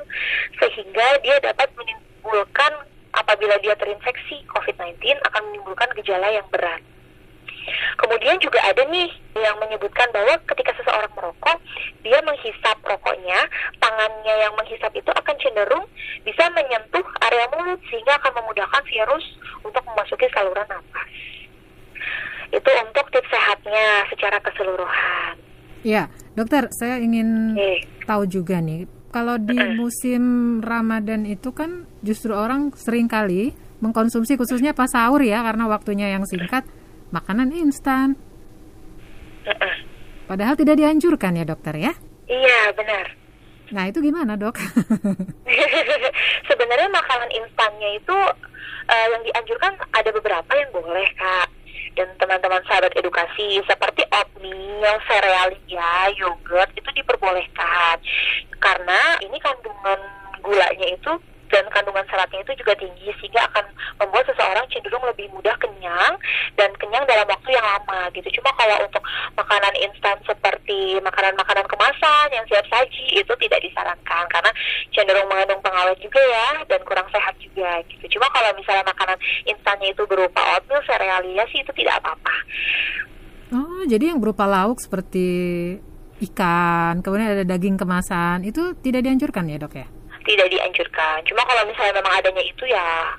sehingga 0.62 1.18
dia 1.26 1.42
dapat 1.42 1.66
menimbulkan 1.74 2.86
apabila 3.10 3.58
dia 3.58 3.74
terinfeksi 3.74 4.46
COVID-19 4.46 5.18
akan 5.26 5.42
menimbulkan 5.50 5.90
gejala 5.98 6.30
yang 6.30 6.46
berat. 6.54 6.78
Kemudian 8.00 8.36
juga 8.40 8.60
ada 8.64 8.82
nih 8.88 9.10
yang 9.36 9.56
menyebutkan 9.60 10.08
bahwa 10.10 10.34
ketika 10.48 10.72
seseorang 10.80 11.12
merokok, 11.14 11.58
dia 12.02 12.18
menghisap 12.24 12.76
rokoknya, 12.82 13.38
tangannya 13.78 14.34
yang 14.40 14.54
menghisap 14.56 14.92
itu 14.96 15.10
akan 15.12 15.36
cenderung 15.38 15.84
bisa 16.24 16.48
menyentuh 16.52 17.04
area 17.24 17.46
mulut 17.54 17.80
sehingga 17.88 18.16
akan 18.20 18.32
memudahkan 18.40 18.82
virus 18.88 19.24
untuk 19.64 19.82
memasuki 19.84 20.26
saluran 20.32 20.66
nafas. 20.66 21.10
Itu 22.50 22.70
untuk 22.82 23.06
tips 23.14 23.30
sehatnya 23.30 23.86
secara 24.10 24.42
keseluruhan. 24.42 25.34
Ya, 25.80 26.12
dokter, 26.36 26.68
saya 26.76 27.00
ingin 27.00 27.56
tahu 28.04 28.28
juga 28.28 28.60
nih, 28.60 28.84
kalau 29.10 29.38
di 29.40 29.56
musim 29.74 30.22
Ramadan 30.62 31.24
itu 31.26 31.50
kan 31.50 31.88
justru 32.04 32.30
orang 32.30 32.70
sering 32.78 33.10
kali 33.10 33.54
mengkonsumsi 33.80 34.36
khususnya 34.36 34.76
pas 34.76 34.92
sahur 34.92 35.24
ya 35.24 35.40
karena 35.40 35.66
waktunya 35.66 36.12
yang 36.12 36.22
singkat 36.28 36.68
makanan 37.10 37.50
instan. 37.54 38.14
Padahal 40.30 40.54
tidak 40.54 40.78
dianjurkan 40.78 41.34
ya 41.34 41.44
dokter 41.46 41.74
ya? 41.74 41.92
Iya 42.30 42.70
benar. 42.74 43.06
Nah 43.70 43.84
itu 43.90 43.98
gimana 44.02 44.38
dok? 44.38 44.58
Sebenarnya 46.50 46.88
makanan 46.90 47.30
instannya 47.34 47.98
itu 47.98 48.18
uh, 48.86 49.06
yang 49.10 49.22
dianjurkan 49.26 49.74
ada 49.94 50.10
beberapa 50.14 50.52
yang 50.54 50.70
boleh 50.70 51.06
kak 51.18 51.48
dan 51.98 52.06
teman-teman 52.22 52.62
sahabat 52.70 52.94
edukasi 52.94 53.58
seperti 53.66 54.06
oatmeal, 54.14 54.96
serealia, 55.10 56.14
yogurt 56.14 56.70
itu 56.78 56.90
diperbolehkan 56.94 57.98
karena 58.62 59.00
ini 59.26 59.38
kandungan 59.42 60.00
gulanya 60.40 60.86
itu 60.94 61.12
dan 61.50 61.66
kandungan 61.74 62.06
seratnya 62.06 62.40
itu 62.46 62.52
juga 62.62 62.72
tinggi 62.78 63.10
sehingga 63.18 63.42
akan 63.50 63.66
membuat 63.98 64.24
seseorang 64.30 64.64
cenderung 64.70 65.04
lebih 65.04 65.26
mudah 65.34 65.54
kenyang 65.58 66.14
dan 66.54 66.70
kenyang 66.78 67.04
dalam 67.04 67.26
waktu 67.26 67.50
yang 67.52 67.66
lama 67.66 68.08
gitu. 68.14 68.28
Cuma 68.40 68.54
kalau 68.54 68.78
untuk 68.86 69.02
makanan 69.34 69.74
instan 69.82 70.16
seperti 70.24 71.02
makanan-makanan 71.02 71.66
kemasan 71.66 72.26
yang 72.30 72.46
siap 72.46 72.64
saji 72.70 73.20
itu 73.20 73.32
tidak 73.42 73.60
disarankan 73.60 74.24
karena 74.30 74.50
cenderung 74.94 75.28
mengandung 75.28 75.60
pengawet 75.60 75.98
juga 75.98 76.22
ya 76.22 76.62
dan 76.70 76.80
kurang 76.86 77.06
sehat 77.10 77.34
juga 77.42 77.82
gitu. 77.90 78.18
Cuma 78.18 78.30
kalau 78.30 78.54
misalnya 78.54 78.86
makanan 78.86 79.18
instannya 79.44 79.90
itu 79.92 80.02
berupa 80.06 80.40
oatmeal, 80.56 80.80
serealia 80.86 81.44
sih 81.50 81.60
itu 81.60 81.72
tidak 81.74 81.98
apa-apa. 82.00 82.36
Oh, 83.50 83.82
jadi 83.82 84.14
yang 84.14 84.22
berupa 84.22 84.46
lauk 84.46 84.78
seperti 84.78 85.26
ikan, 86.30 87.02
kemudian 87.02 87.34
ada 87.34 87.42
daging 87.42 87.80
kemasan, 87.80 88.46
itu 88.46 88.78
tidak 88.78 89.02
dianjurkan 89.08 89.50
ya 89.50 89.58
dok 89.58 89.74
ya? 89.74 89.88
Tidak 90.24 90.48
dianjurkan. 90.52 91.16
Cuma 91.26 91.42
kalau 91.46 91.62
misalnya 91.68 91.94
memang 92.00 92.14
adanya 92.18 92.42
itu 92.44 92.64
ya 92.68 93.16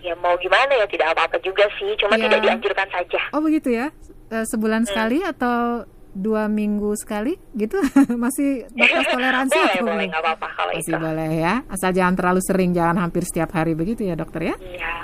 ya 0.00 0.16
mau 0.16 0.32
gimana 0.40 0.72
ya 0.80 0.86
tidak 0.88 1.12
apa-apa 1.12 1.36
juga 1.44 1.68
sih, 1.76 1.92
cuma 2.00 2.16
ya. 2.16 2.28
tidak 2.28 2.40
dianjurkan 2.40 2.88
saja. 2.88 3.20
Oh 3.36 3.44
begitu 3.44 3.76
ya, 3.76 3.92
eh, 4.32 4.44
sebulan 4.48 4.84
hmm. 4.84 4.88
sekali 4.88 5.18
atau 5.20 5.84
dua 6.14 6.50
minggu 6.50 6.96
sekali? 6.98 7.38
Gitu? 7.54 7.78
Masih 8.24 8.66
batas 8.74 9.06
toleransi 9.14 9.58
boleh 9.58 9.82
boleh 9.84 10.04
nggak 10.10 10.22
apa-apa 10.22 10.48
kalau 10.56 10.72
masih 10.74 10.94
itu. 10.94 10.98
boleh 10.98 11.30
ya. 11.38 11.54
Asal 11.70 11.90
jangan 11.94 12.14
terlalu 12.18 12.40
sering 12.42 12.70
jangan 12.74 12.96
hampir 12.98 13.22
setiap 13.22 13.50
hari 13.54 13.76
begitu 13.78 14.06
ya 14.06 14.14
dokter 14.18 14.54
ya? 14.54 14.56
Iya. 14.58 14.94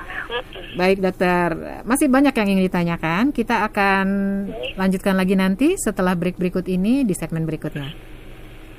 Baik 0.77 0.99
dokter. 1.01 1.49
Masih 1.87 2.11
banyak 2.11 2.35
yang 2.35 2.49
ingin 2.51 2.65
ditanyakan. 2.67 3.25
Kita 3.31 3.65
akan 3.71 4.07
lanjutkan 4.77 5.15
lagi 5.15 5.35
nanti 5.39 5.79
setelah 5.79 6.19
break 6.19 6.37
berikut 6.37 6.67
ini 6.67 7.07
di 7.07 7.15
segmen 7.15 7.47
berikutnya. 7.47 8.17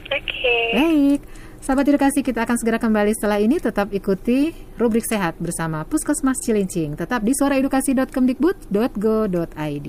Oke. 0.08 0.24
Okay. 0.24 0.66
baik 0.72 1.22
Sahabat 1.68 1.92
edukasi 1.92 2.24
kita 2.24 2.48
akan 2.48 2.56
segera 2.56 2.80
kembali 2.80 3.12
setelah 3.12 3.44
ini 3.44 3.60
tetap 3.60 3.92
ikuti 3.92 4.56
rubrik 4.80 5.04
sehat 5.04 5.36
bersama 5.36 5.84
Puskesmas 5.84 6.40
Cilincing 6.40 6.96
tetap 6.96 7.28
di 7.28 7.36
suaraedukasi.kemdikbud.go.id. 7.36 9.88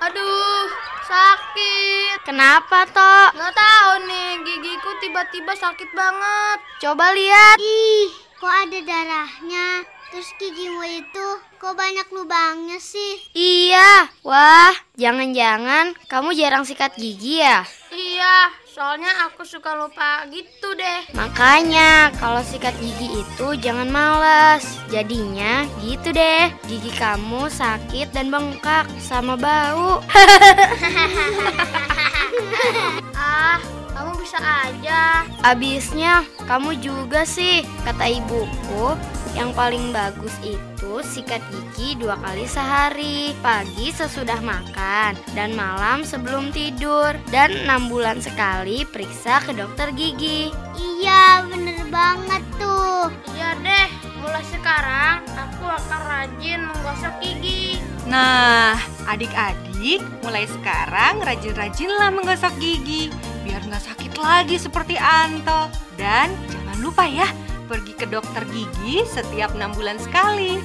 Aduh, 0.00 0.64
sakit. 1.04 2.24
Kenapa, 2.24 2.88
Tok? 2.88 3.36
Nggak 3.36 3.52
tahu 3.52 4.08
nih, 4.08 4.40
gigiku 4.48 4.96
tiba-tiba 5.04 5.52
sakit 5.52 5.92
banget. 5.92 6.58
Coba 6.88 7.12
lihat. 7.12 7.60
Ih, 7.60 8.16
kok 8.40 8.48
ada 8.48 8.80
darahnya? 8.80 9.84
Terus 10.08 10.32
gigimu 10.40 10.88
itu 10.88 11.26
kok 11.66 11.74
banyak 11.74 12.06
lubangnya 12.14 12.78
sih? 12.78 13.18
Iya, 13.34 14.06
wah 14.22 14.70
jangan-jangan 14.94 15.98
kamu 16.06 16.30
jarang 16.38 16.62
sikat 16.62 16.94
gigi 16.94 17.42
ya? 17.42 17.66
Iya, 17.90 18.54
soalnya 18.70 19.10
aku 19.26 19.42
suka 19.42 19.74
lupa 19.74 20.30
gitu 20.30 20.78
deh. 20.78 21.10
Makanya 21.18 22.14
kalau 22.22 22.38
sikat 22.46 22.70
gigi 22.78 23.18
itu 23.18 23.58
jangan 23.58 23.90
males. 23.90 24.62
Jadinya 24.94 25.66
gitu 25.82 26.14
deh, 26.14 26.54
gigi 26.70 26.94
kamu 26.94 27.50
sakit 27.50 28.14
dan 28.14 28.30
bengkak 28.30 28.86
sama 29.02 29.34
bau. 29.34 29.98
ah, 33.18 33.58
kamu 33.90 34.14
bisa 34.22 34.38
aja. 34.38 35.26
Abisnya 35.42 36.22
kamu 36.46 36.78
juga 36.78 37.26
sih, 37.26 37.66
kata 37.82 38.06
ibuku 38.06 38.94
Yang 39.36 39.52
paling 39.52 39.92
bagus 39.92 40.32
itu 40.40 40.92
sikat 41.04 41.44
gigi 41.52 41.92
dua 42.00 42.16
kali 42.24 42.48
sehari, 42.48 43.36
pagi 43.44 43.92
sesudah 43.92 44.40
makan 44.40 45.12
dan 45.36 45.52
malam 45.52 46.08
sebelum 46.08 46.48
tidur, 46.56 47.12
dan 47.28 47.52
enam 47.52 47.92
bulan 47.92 48.16
sekali 48.24 48.88
periksa 48.88 49.44
ke 49.44 49.52
dokter 49.52 49.92
gigi. 49.92 50.48
Iya, 50.80 51.44
bener 51.52 51.84
banget 51.92 52.40
tuh. 52.56 53.12
Iya 53.36 53.60
deh, 53.60 53.88
mulai 54.24 54.44
sekarang 54.48 55.20
aku 55.36 55.68
akan 55.68 56.00
rajin 56.08 56.60
menggosok 56.72 57.14
gigi. 57.20 57.76
Nah, 58.08 58.80
adik-adik 59.04 60.00
mulai 60.24 60.48
sekarang 60.48 61.20
rajin-rajinlah 61.20 62.08
menggosok 62.08 62.56
gigi 62.56 63.12
biar 63.44 63.60
nggak 63.68 63.84
sakit 63.84 64.16
lagi 64.16 64.56
seperti 64.56 64.96
Anto. 64.96 65.68
Dan 66.00 66.32
jangan 66.48 66.78
lupa 66.80 67.04
ya, 67.04 67.28
pergi 67.66 67.92
ke 67.98 68.06
dokter 68.06 68.46
gigi 68.54 69.02
setiap 69.10 69.52
enam 69.58 69.74
bulan 69.74 69.98
sekali. 69.98 70.62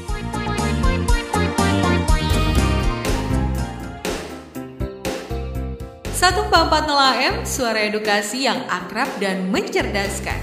Satu 6.14 6.46
empat 6.46 6.86
M, 7.18 7.36
suara 7.42 7.82
edukasi 7.82 8.46
yang 8.46 8.62
akrab 8.70 9.10
dan 9.18 9.50
mencerdaskan. 9.50 10.38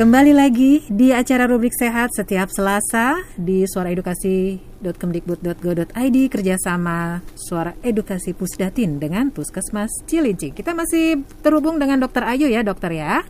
Kembali 0.00 0.32
lagi 0.32 0.80
di 0.88 1.12
acara 1.12 1.44
rubrik 1.44 1.76
sehat 1.76 2.16
setiap 2.16 2.48
Selasa 2.48 3.20
di 3.36 3.68
suaraedukasi.kemdikbud.go.id 3.68 6.16
kerjasama 6.32 7.20
Suara 7.36 7.76
Edukasi 7.84 8.32
Pusdatin 8.32 8.96
dengan 8.96 9.28
Puskesmas 9.28 9.92
Cilincing. 10.08 10.56
Kita 10.56 10.72
masih 10.72 11.20
terhubung 11.44 11.76
dengan 11.76 12.00
Dokter 12.00 12.24
Ayu 12.24 12.48
ya, 12.48 12.64
Dokter 12.64 12.96
ya. 12.96 13.20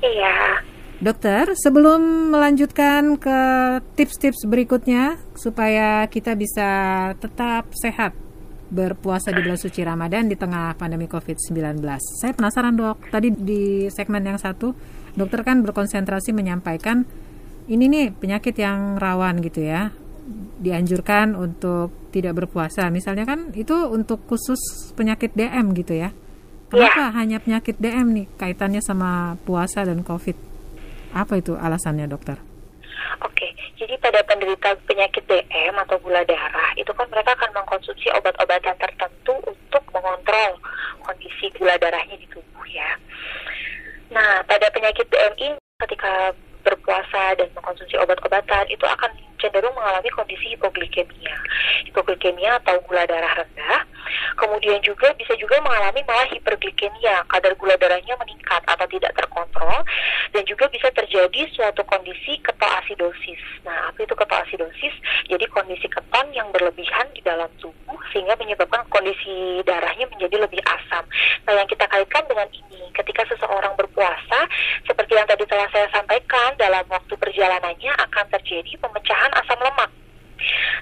Iya. 0.00 0.64
Dokter, 1.04 1.52
sebelum 1.52 2.32
melanjutkan 2.32 3.20
ke 3.20 3.40
tips-tips 4.00 4.48
berikutnya 4.48 5.20
supaya 5.36 6.08
kita 6.08 6.32
bisa 6.32 7.12
tetap 7.20 7.68
sehat 7.76 8.16
berpuasa 8.72 9.36
di 9.36 9.44
bulan 9.44 9.60
suci 9.60 9.84
Ramadan 9.84 10.32
di 10.32 10.36
tengah 10.40 10.80
pandemi 10.80 11.12
COVID-19. 11.12 11.76
Saya 12.24 12.32
penasaran 12.32 12.72
dok, 12.72 13.04
tadi 13.12 13.36
di 13.36 13.92
segmen 13.92 14.24
yang 14.24 14.40
satu 14.40 14.96
dokter 15.16 15.40
kan 15.42 15.64
berkonsentrasi 15.64 16.36
menyampaikan 16.36 17.08
ini 17.66 17.90
nih 17.90 18.06
penyakit 18.14 18.54
yang 18.54 19.00
rawan 19.00 19.42
gitu 19.42 19.66
ya. 19.66 19.90
Dianjurkan 20.62 21.34
untuk 21.34 21.90
tidak 22.14 22.44
berpuasa. 22.44 22.88
Misalnya 22.94 23.26
kan 23.26 23.50
itu 23.56 23.74
untuk 23.90 24.22
khusus 24.30 24.92
penyakit 24.94 25.34
DM 25.34 25.74
gitu 25.74 25.98
ya. 25.98 26.14
Kenapa 26.70 27.10
ya. 27.10 27.14
hanya 27.14 27.38
penyakit 27.38 27.78
DM 27.78 28.06
nih 28.14 28.26
kaitannya 28.38 28.82
sama 28.82 29.38
puasa 29.42 29.86
dan 29.86 30.02
covid? 30.02 30.34
Apa 31.14 31.38
itu 31.38 31.54
alasannya 31.54 32.10
dokter? 32.10 32.38
Oke, 33.22 33.54
jadi 33.78 33.94
pada 34.02 34.20
penderita 34.26 34.74
penyakit 34.84 35.22
DM 35.30 35.74
atau 35.86 35.96
gula 36.02 36.26
darah 36.26 36.74
itu 36.74 36.90
kan 36.90 37.06
mereka 37.08 37.38
akan 37.38 37.50
mengkonsumsi 37.62 38.10
obat-obatan 38.18 38.76
tertentu 38.76 39.34
untuk 39.46 39.82
mengontrol 39.94 40.58
kondisi 41.06 41.46
gula 41.54 41.78
darahnya 41.78 42.18
di 42.18 42.26
tubuh 42.28 42.66
ya. 42.66 42.90
Nah, 44.10 44.42
pada 44.46 44.70
penyakit 44.70 45.10
BMI 45.10 45.58
ketika 45.86 46.34
berpuasa 46.66 47.38
dan 47.38 47.46
mengkonsumsi 47.54 47.94
obat-obatan 47.98 48.66
itu 48.70 48.82
akan 48.82 49.10
cenderung 49.38 49.74
mengalami 49.78 50.10
kondisi 50.10 50.58
hipoglikemia. 50.58 51.36
Hipoglikemia 51.86 52.58
atau 52.62 52.82
gula 52.86 53.06
darah 53.06 53.42
rendah. 53.42 53.86
Kemudian 54.36 54.80
juga 54.82 55.12
bisa 55.14 55.34
juga 55.38 55.58
mengalami 55.62 56.02
malah 56.06 56.28
hiperglikemia, 56.30 57.24
kadar 57.30 57.52
gula 57.56 57.74
darahnya 57.78 58.14
meningkat 58.20 58.62
atau 58.66 58.86
tidak 58.88 59.12
terkontrol 59.16 59.82
dan 60.32 60.42
juga 60.44 60.68
bisa 60.70 60.88
terjadi 60.92 61.48
suatu 61.52 61.82
kondisi 61.86 62.38
ketoasidosis. 62.42 63.42
Nah, 63.64 63.90
apa 63.90 63.98
itu 64.02 64.14
ketoasidosis? 64.14 64.94
Jadi 65.26 65.44
kondisi 65.50 65.86
keton 65.90 66.26
yang 66.32 66.48
berlebihan 66.50 67.06
di 67.14 67.22
dalam 67.22 67.48
tubuh 67.58 67.98
sehingga 68.12 68.38
menyebabkan 68.38 68.86
kondisi 68.88 69.60
darahnya 69.66 70.06
menjadi 70.08 70.46
lebih 70.46 70.62
asam. 70.64 71.04
Nah, 71.46 71.52
yang 71.56 71.68
kita 71.68 71.86
kaitkan 71.90 72.24
dengan 72.30 72.48
ini, 72.52 72.90
ketika 72.94 73.26
seseorang 73.28 73.74
berpuasa, 73.74 74.46
seperti 74.86 75.12
yang 75.18 75.28
tadi 75.28 75.44
telah 75.44 75.68
saya 75.74 75.88
sampaikan, 75.90 76.54
dalam 76.56 76.84
waktu 76.88 77.14
perjalanannya 77.16 77.92
akan 78.08 78.24
terjadi 78.38 78.72
pemecahan 78.80 79.32
asam 79.36 79.58
lemak. 79.60 79.90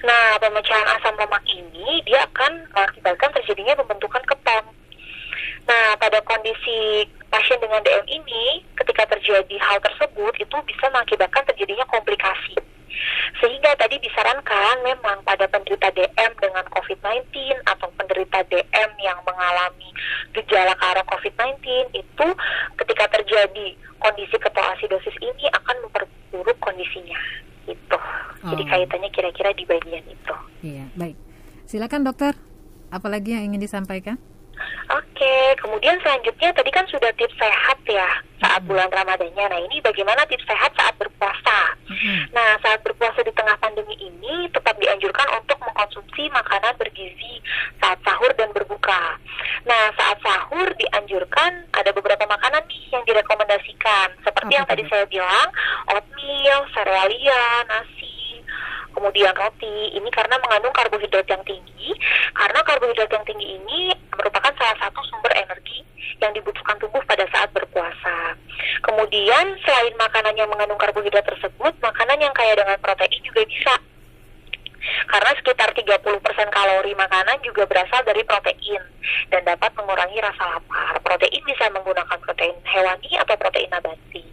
Nah, 0.04 0.36
pemecahan 0.42 0.88
asam 0.98 1.14
lemak 1.16 1.44
ini 1.48 2.02
dia 2.04 2.26
akan 2.28 2.68
mengakibatkan 2.74 3.30
terjadinya 3.40 3.74
pembentukan 3.80 4.22
keton. 4.26 4.64
Nah, 5.64 5.96
pada 5.96 6.20
kondisi 6.28 7.08
pasien 7.32 7.56
dengan 7.56 7.80
DM 7.80 8.04
ini, 8.20 8.60
ketika 8.76 9.08
terjadi 9.16 9.56
hal 9.64 9.80
tersebut, 9.80 10.36
itu 10.36 10.56
bisa 10.68 10.84
mengakibatkan 10.92 11.42
terjadinya 11.48 11.88
komplikasi. 11.88 12.54
Sehingga 13.40 13.74
tadi 13.74 13.98
disarankan 13.98 14.86
memang 14.86 15.24
pada 15.26 15.48
penderita 15.50 15.90
DM 15.90 16.32
dengan 16.38 16.64
COVID-19 16.70 17.26
atau 17.66 17.88
penderita 17.98 18.44
DM 18.46 18.90
yang 19.02 19.18
mengalami 19.26 19.90
gejala 20.36 20.76
ke 20.78 20.84
arah 20.84 21.06
COVID-19 21.10 21.58
itu 21.96 22.28
ketika 22.78 23.04
terjadi 23.18 23.66
kondisi 23.98 24.36
ketoasidosis 24.38 25.16
ini 25.18 25.48
akan 25.50 25.76
memperburuk 25.88 26.58
kondisinya. 26.62 27.18
Itu. 28.44 28.52
Oh. 28.52 28.52
Jadi 28.52 28.64
kaitannya 28.68 29.10
kira-kira 29.10 29.50
di 29.56 29.64
bagian 29.64 30.04
itu. 30.04 30.36
Iya, 30.60 30.84
baik. 30.92 31.16
Silakan 31.64 32.04
dokter. 32.04 32.36
Apalagi 32.92 33.32
yang 33.32 33.48
ingin 33.48 33.64
disampaikan? 33.64 34.20
Oke, 34.92 35.56
kemudian 35.58 35.96
selanjutnya 36.04 36.52
tadi 36.52 36.70
kan 36.70 36.84
sudah 36.86 37.08
tips 37.16 37.34
sehat 37.40 37.80
ya 37.88 38.06
saat 38.44 38.60
hmm. 38.62 38.68
bulan 38.70 38.88
Ramadannya. 38.92 39.44
Nah 39.48 39.60
ini 39.64 39.80
bagaimana 39.80 40.22
tips 40.28 40.44
sehat 40.44 40.76
saat 40.76 40.94
berpuasa? 41.00 41.74
Hmm. 41.88 42.22
Nah 42.30 42.60
saat 42.60 42.84
berpuasa 42.84 43.24
di 43.24 43.32
tengah 43.32 43.56
pandemi 43.58 43.96
ini 43.98 44.46
tetap 44.52 44.76
dianjurkan 44.76 45.26
untuk 45.40 45.58
mengkonsumsi 45.64 46.28
makanan 46.30 46.76
bergizi 46.76 47.40
saat 47.80 47.98
sahur 48.04 48.30
dan 48.36 48.52
berbuka. 48.52 49.18
Nah 49.64 49.90
saat 49.96 50.20
sahur 50.20 50.68
dianjurkan 50.76 51.66
ada 51.72 51.90
beberapa 51.90 52.28
makanan 52.28 52.62
nih 52.68 52.84
yang 52.92 53.02
direkomendasikan 53.08 54.14
seperti 54.22 54.52
yang 54.54 54.68
tadi 54.68 54.84
saya 54.86 55.08
bilang 55.08 55.48
oatmeal, 55.90 56.60
serealia, 56.76 57.42
nasi, 57.66 58.13
kemudian 58.94 59.34
roti. 59.34 59.92
Ini 59.98 60.08
karena 60.14 60.38
mengandung 60.38 60.72
karbohidrat 60.72 61.26
yang 61.26 61.42
tinggi. 61.42 61.90
Karena 62.32 62.60
karbohidrat 62.62 63.10
yang 63.10 63.24
tinggi 63.26 63.46
ini 63.58 63.92
merupakan 64.14 64.52
salah 64.54 64.76
satu 64.78 65.02
sumber 65.10 65.34
energi 65.34 65.82
yang 66.22 66.32
dibutuhkan 66.32 66.78
tubuh 66.78 67.02
pada 67.04 67.26
saat 67.34 67.50
berpuasa. 67.50 68.38
Kemudian 68.86 69.58
selain 69.66 69.94
makanan 69.98 70.38
yang 70.38 70.48
mengandung 70.48 70.78
karbohidrat 70.78 71.26
tersebut, 71.26 71.72
makanan 71.82 72.18
yang 72.22 72.32
kaya 72.32 72.54
dengan 72.54 72.78
protein 72.78 73.22
juga 73.26 73.42
bisa 73.44 73.74
karena 75.08 75.30
sekitar 75.38 75.70
30% 75.72 76.04
kalori 76.50 76.92
makanan 76.96 77.38
juga 77.44 77.64
berasal 77.64 78.04
dari 78.04 78.22
protein 78.24 78.82
dan 79.30 79.42
dapat 79.44 79.70
mengurangi 79.76 80.18
rasa 80.20 80.56
lapar. 80.56 81.00
Protein 81.00 81.42
bisa 81.44 81.68
menggunakan 81.72 82.18
protein 82.20 82.56
hewani 82.64 83.10
atau 83.20 83.34
protein 83.36 83.70
nabati. 83.72 84.24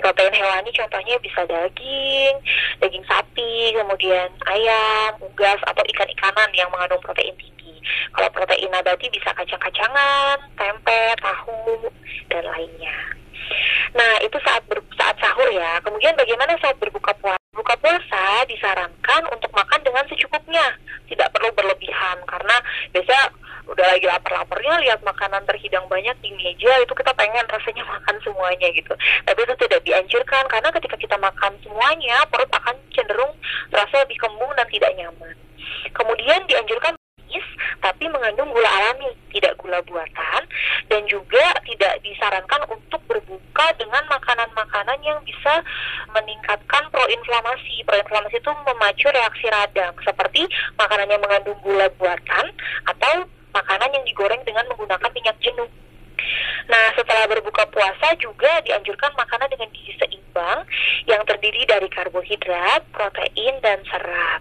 Protein 0.00 0.34
hewani 0.34 0.70
contohnya 0.72 1.16
bisa 1.20 1.40
daging, 1.48 2.34
daging 2.80 3.04
sapi, 3.08 3.72
kemudian 3.72 4.28
ayam, 4.48 5.16
unggas, 5.20 5.60
atau 5.64 5.84
ikan-ikanan 5.94 6.50
yang 6.52 6.68
mengandung 6.68 7.00
protein 7.00 7.32
tinggi. 7.36 7.80
Kalau 8.12 8.28
protein 8.32 8.70
nabati 8.72 9.08
bisa 9.12 9.32
kacang-kacangan, 9.32 10.36
tempe, 10.56 11.02
tahu, 11.20 11.88
dan 12.28 12.44
lainnya. 12.44 12.96
Nah, 13.94 14.18
itu 14.24 14.36
saat 14.42 14.64
ber, 14.66 14.80
saat 14.98 15.16
sahur 15.20 15.46
ya. 15.52 15.78
Kemudian 15.84 16.16
bagaimana 16.16 16.56
saat 16.58 16.74
berbuka 16.80 17.14
puasa? 17.20 17.38
Buka 17.54 17.78
puasa 17.78 18.42
disarankan 18.50 19.30
untuk 19.30 19.53
dengan 19.94 20.10
secukupnya, 20.10 20.66
tidak 21.06 21.30
perlu 21.30 21.54
berlebihan 21.54 22.18
karena 22.26 22.58
biasa 22.90 23.30
udah 23.70 23.86
lagi 23.94 24.10
lapar-laparnya 24.10 24.82
lihat 24.82 25.00
makanan 25.06 25.46
terhidang 25.46 25.86
banyak 25.86 26.18
di 26.18 26.34
meja 26.34 26.82
itu 26.82 26.90
kita 26.98 27.14
pengen 27.14 27.46
rasanya 27.46 27.86
makan 27.94 28.18
semuanya 28.26 28.74
gitu. 28.74 28.90
Tapi 29.22 29.38
itu 29.46 29.54
tidak 29.62 29.86
dianjurkan 29.86 30.50
karena 30.50 30.74
ketika 30.74 30.98
kita 30.98 31.14
makan 31.14 31.54
semuanya 31.62 32.26
perut 32.26 32.50
akan 32.50 32.74
cenderung 32.90 33.38
terasa 33.70 34.02
lebih 34.02 34.18
kembung 34.18 34.50
dan 34.58 34.66
tidak 34.66 34.90
nyaman. 34.98 35.38
Kemudian 35.94 36.42
dianjurkan 36.50 36.98
manis 37.34 37.46
tapi 37.82 38.06
mengandung 38.06 38.46
gula 38.54 38.70
alami 38.70 39.10
tidak 39.34 39.58
gula 39.58 39.82
buatan 39.82 40.42
dan 40.86 41.02
juga 41.10 41.42
tidak 41.66 41.98
disarankan 42.06 42.62
untuk 42.70 43.02
berbuka 43.10 43.66
dengan 43.74 44.06
makanan-makanan 44.06 44.98
yang 45.02 45.18
bisa 45.26 45.66
meningkatkan 46.14 46.86
proinflamasi 46.94 47.82
proinflamasi 47.82 48.38
itu 48.38 48.50
memacu 48.62 49.06
reaksi 49.10 49.46
radang 49.50 49.94
seperti 50.06 50.46
makanan 50.78 51.10
yang 51.10 51.22
mengandung 51.22 51.58
gula 51.66 51.90
buatan 51.98 52.46
atau 52.86 53.26
makanan 53.50 53.90
yang 53.90 54.04
digoreng 54.06 54.42
dengan 54.46 54.66
menggunakan 54.70 55.10
minyak 55.14 55.38
jenuh. 55.42 55.70
Nah, 56.68 56.96
setelah 56.96 57.28
berbuka 57.28 57.68
puasa 57.68 58.16
juga 58.16 58.60
dianjurkan 58.64 59.12
makanan 59.14 59.52
dengan 59.52 59.68
gizi 59.72 59.92
seimbang 60.00 60.64
yang 61.04 61.20
terdiri 61.28 61.68
dari 61.68 61.88
karbohidrat, 61.92 62.82
protein, 62.92 63.60
dan 63.60 63.84
serat. 63.84 64.40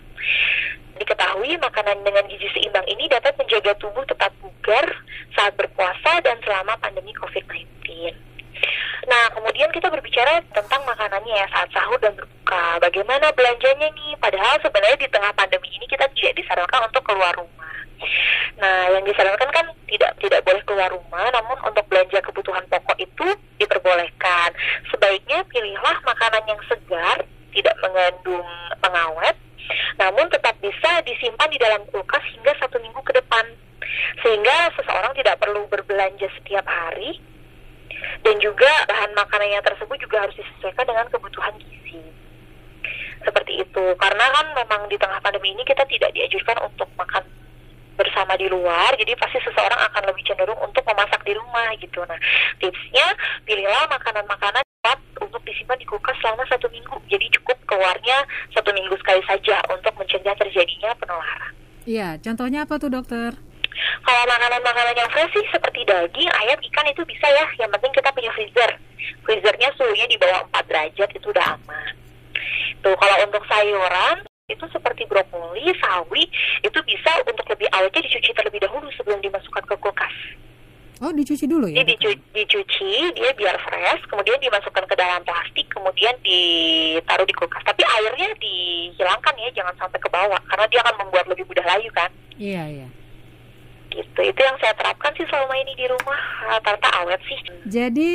Diketahui 0.97 1.59
makanan 1.59 1.99
dengan 2.05 2.23
gizi 2.31 2.47
seimbang 2.55 2.85
ini 2.87 3.11
dapat 3.11 3.35
menjaga 3.35 3.75
tubuh 3.81 4.05
tetap 4.07 4.31
bugar 4.39 4.87
saat 5.35 5.51
berpuasa 5.59 6.23
dan 6.23 6.39
selama 6.45 6.79
pandemi 6.79 7.11
COVID-19. 7.17 7.67
Nah, 9.03 9.23
kemudian 9.35 9.67
kita 9.75 9.91
berbicara 9.91 10.39
tentang 10.55 10.79
makanannya 10.87 11.35
ya 11.35 11.47
saat 11.51 11.67
sahur 11.75 11.99
dan 11.99 12.15
berbuka. 12.15 12.79
Bagaimana 12.79 13.35
belanjanya 13.35 13.91
nih? 13.91 14.15
Padahal 14.15 14.55
sebenarnya 14.63 14.95
di 15.03 15.09
tengah 15.11 15.35
pandemi 15.35 15.67
ini 15.75 15.85
kita 15.91 16.07
tidak 16.15 16.39
disarankan 16.39 16.87
untuk 16.87 17.03
keluar 17.03 17.35
rumah. 17.35 17.75
Nah, 18.59 18.95
yang 18.95 19.03
disarankan 19.03 19.49
kan 19.51 19.65
tidak 19.93 20.17
tidak 20.17 20.41
boleh 20.41 20.63
keluar 20.65 20.89
rumah, 20.89 21.29
namun 21.29 21.57
untuk 21.61 21.85
belanja 21.85 22.17
kebutuhan 22.25 22.65
pokok 22.65 22.97
itu 22.97 23.27
diperbolehkan. 23.61 24.49
Sebaiknya 24.89 25.45
pilihlah 25.45 25.97
makanan 26.01 26.43
yang 26.49 26.61
segar, 26.65 27.21
tidak 27.53 27.75
mengandung 27.85 28.47
pengawet, 28.81 29.37
namun 30.01 30.25
tetap 30.33 30.57
bisa 30.57 31.05
disimpan 31.05 31.49
di 31.53 31.61
dalam 31.61 31.85
kulkas 31.93 32.25
hingga 32.33 32.57
satu 32.57 32.81
minggu 32.81 32.97
ke 33.05 33.13
depan. 33.13 33.45
Sehingga 34.25 34.73
seseorang 34.81 35.13
tidak 35.13 35.37
perlu 35.37 35.69
berbelanja 35.69 36.25
setiap 36.41 36.65
hari, 36.65 37.21
dan 38.25 38.35
juga 38.41 38.71
bahan 38.89 39.13
makanannya 39.13 39.61
tersebut 39.61 39.97
juga 40.01 40.25
harus 40.25 40.33
disesuaikan 40.33 40.89
dengan 40.89 41.05
kebutuhan 41.13 41.53
gizi. 41.61 42.01
Seperti 43.23 43.61
itu, 43.61 43.85
karena 44.01 44.25
kan 44.33 44.45
memang 44.57 44.81
di 44.89 44.97
tengah 44.97 45.21
pandemi 45.23 45.53
ini 45.53 45.63
kita 45.63 45.85
tidak 45.87 46.11
dianjurkan 46.11 46.57
untuk 46.65 46.89
makan 46.97 47.23
bersama 47.93 48.33
di 48.35 48.49
luar, 48.49 48.97
jadi 48.97 49.13
pasti 49.15 49.37
seseorang 49.37 49.77
akan 49.77 50.03
lebih 50.09 50.25
cenderung 50.25 50.57
untuk 50.65 50.81
memasak 50.81 51.21
di 51.23 51.33
rumah 51.37 51.69
gitu. 51.77 52.01
Nah, 52.03 52.17
tipsnya 52.57 53.05
pilihlah 53.45 53.85
makanan-makanan 54.13 54.61
cepat 54.61 54.99
untuk 55.25 55.41
disimpan 55.41 55.73
di 55.81 55.89
kulkas 55.89 56.13
selama 56.21 56.45
satu 56.45 56.69
minggu. 56.69 57.01
Jadi 57.09 57.33
cukup 57.33 57.57
keluarnya 57.65 58.21
satu 58.53 58.69
minggu 58.69 58.93
sekali 59.01 59.25
saja 59.25 59.57
untuk 59.73 59.89
mencegah 59.97 60.37
terjadinya 60.37 60.93
penularan. 61.01 61.51
Iya, 61.89 62.21
contohnya 62.21 62.69
apa 62.69 62.77
tuh 62.77 62.93
dokter? 62.93 63.33
Kalau 64.05 64.23
makanan-makanan 64.29 64.95
yang 65.01 65.09
fresh 65.09 65.33
sih 65.33 65.45
seperti 65.49 65.81
daging, 65.89 66.29
ayam, 66.29 66.61
ikan 66.61 66.85
itu 66.93 67.01
bisa 67.09 67.25
ya. 67.25 67.65
Yang 67.65 67.73
penting 67.73 67.91
kita 67.97 68.09
punya 68.13 68.31
freezer. 68.37 68.71
Freezernya 69.25 69.69
suhunya 69.81 70.05
di 70.05 70.17
bawah 70.21 70.45
4 70.53 70.69
derajat 70.69 71.09
itu 71.09 71.27
udah 71.33 71.57
aman. 71.57 71.93
Tuh 72.85 72.93
kalau 72.93 73.17
untuk 73.25 73.41
sayuran 73.49 74.21
itu 74.45 74.65
seperti 74.69 75.09
brokoli, 75.09 75.73
sawi 75.81 76.29
itu 76.61 76.79
bisa 76.85 77.11
untuk 77.25 77.49
lebih 77.49 77.65
awetnya 77.73 78.05
dicuci 78.05 78.29
terlebih 78.37 78.61
dahulu 78.61 78.85
sebelum 78.93 79.17
dimasukkan. 79.25 79.52
Oh, 81.03 81.11
dicuci 81.11 81.43
dulu 81.43 81.67
ya? 81.67 81.83
Jadi 81.83 81.99
dicuci, 81.99 82.15
dicuci, 82.31 82.91
dia 83.11 83.35
biar 83.35 83.59
fresh, 83.59 84.07
kemudian 84.07 84.39
dimasukkan 84.39 84.87
ke 84.87 84.95
dalam 84.95 85.19
plastik, 85.27 85.67
kemudian 85.67 86.15
ditaruh 86.23 87.27
di 87.27 87.35
kulkas. 87.35 87.59
Tapi 87.67 87.83
airnya 87.83 88.31
dihilangkan 88.39 89.35
ya, 89.35 89.51
jangan 89.51 89.75
sampai 89.75 89.99
ke 89.99 90.07
bawah, 90.07 90.39
karena 90.47 90.65
dia 90.71 90.79
akan 90.87 90.95
membuat 91.03 91.27
lebih 91.27 91.43
mudah 91.43 91.65
layu 91.67 91.91
kan. 91.91 92.07
Iya, 92.39 92.63
iya 92.71 92.87
gitu 93.93 94.19
itu 94.25 94.39
yang 94.41 94.57
saya 94.57 94.73
terapkan 94.73 95.13
sih 95.13 95.25
selama 95.29 95.53
ini 95.53 95.73
di 95.77 95.85
rumah 95.85 96.19
rata-rata 96.49 96.89
awet 97.05 97.21
sih 97.29 97.39
jadi 97.69 98.13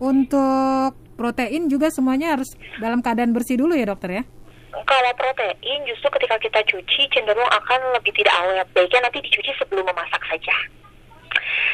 untuk 0.00 0.96
protein 1.20 1.68
juga 1.68 1.92
semuanya 1.92 2.40
harus 2.40 2.56
dalam 2.80 3.04
keadaan 3.04 3.36
bersih 3.36 3.60
dulu 3.60 3.76
ya 3.76 3.84
dokter 3.84 4.10
ya 4.10 4.24
kalau 4.72 5.12
protein 5.14 5.84
justru 5.84 6.08
ketika 6.16 6.36
kita 6.40 6.60
cuci 6.64 7.00
cenderung 7.12 7.48
akan 7.52 7.80
lebih 8.00 8.12
tidak 8.16 8.32
awet 8.40 8.66
baiknya 8.72 9.04
nanti 9.04 9.20
dicuci 9.20 9.52
sebelum 9.60 9.84
memasak 9.84 10.22
saja 10.24 10.56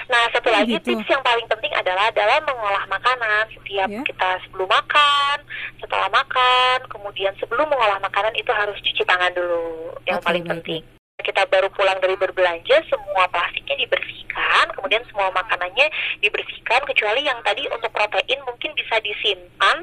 Nah, 0.07 0.23
satu 0.31 0.49
oh, 0.49 0.55
lagi 0.55 0.79
gitu. 0.79 0.95
tips 0.95 1.11
yang 1.11 1.23
paling 1.27 1.47
penting 1.51 1.73
adalah 1.75 2.09
dalam 2.15 2.43
mengolah 2.47 2.85
makanan. 2.87 3.45
Setiap 3.59 3.89
yeah. 3.91 4.05
kita 4.07 4.31
sebelum 4.47 4.71
makan, 4.71 5.37
setelah 5.83 6.09
makan, 6.15 6.79
kemudian 6.87 7.35
sebelum 7.43 7.67
mengolah 7.67 7.99
makanan 7.99 8.33
itu 8.39 8.51
harus 8.55 8.79
cuci 8.79 9.03
tangan 9.03 9.35
dulu. 9.35 9.99
Yang 10.07 10.23
okay, 10.23 10.27
paling 10.27 10.45
baik. 10.47 10.53
penting 10.55 10.83
kita 11.19 11.43
baru 11.51 11.67
pulang 11.75 11.99
dari 11.99 12.15
berbelanja, 12.15 12.79
semua 12.87 13.27
plastiknya 13.29 13.75
dibersihkan, 13.75 14.71
kemudian 14.79 15.03
semua 15.11 15.35
makanannya 15.35 15.91
dibersihkan, 16.23 16.87
kecuali 16.87 17.27
yang 17.27 17.43
tadi 17.43 17.67
untuk 17.75 17.91
protein 17.91 18.39
mungkin 18.47 18.71
bisa 18.79 19.03
disimpan, 19.03 19.83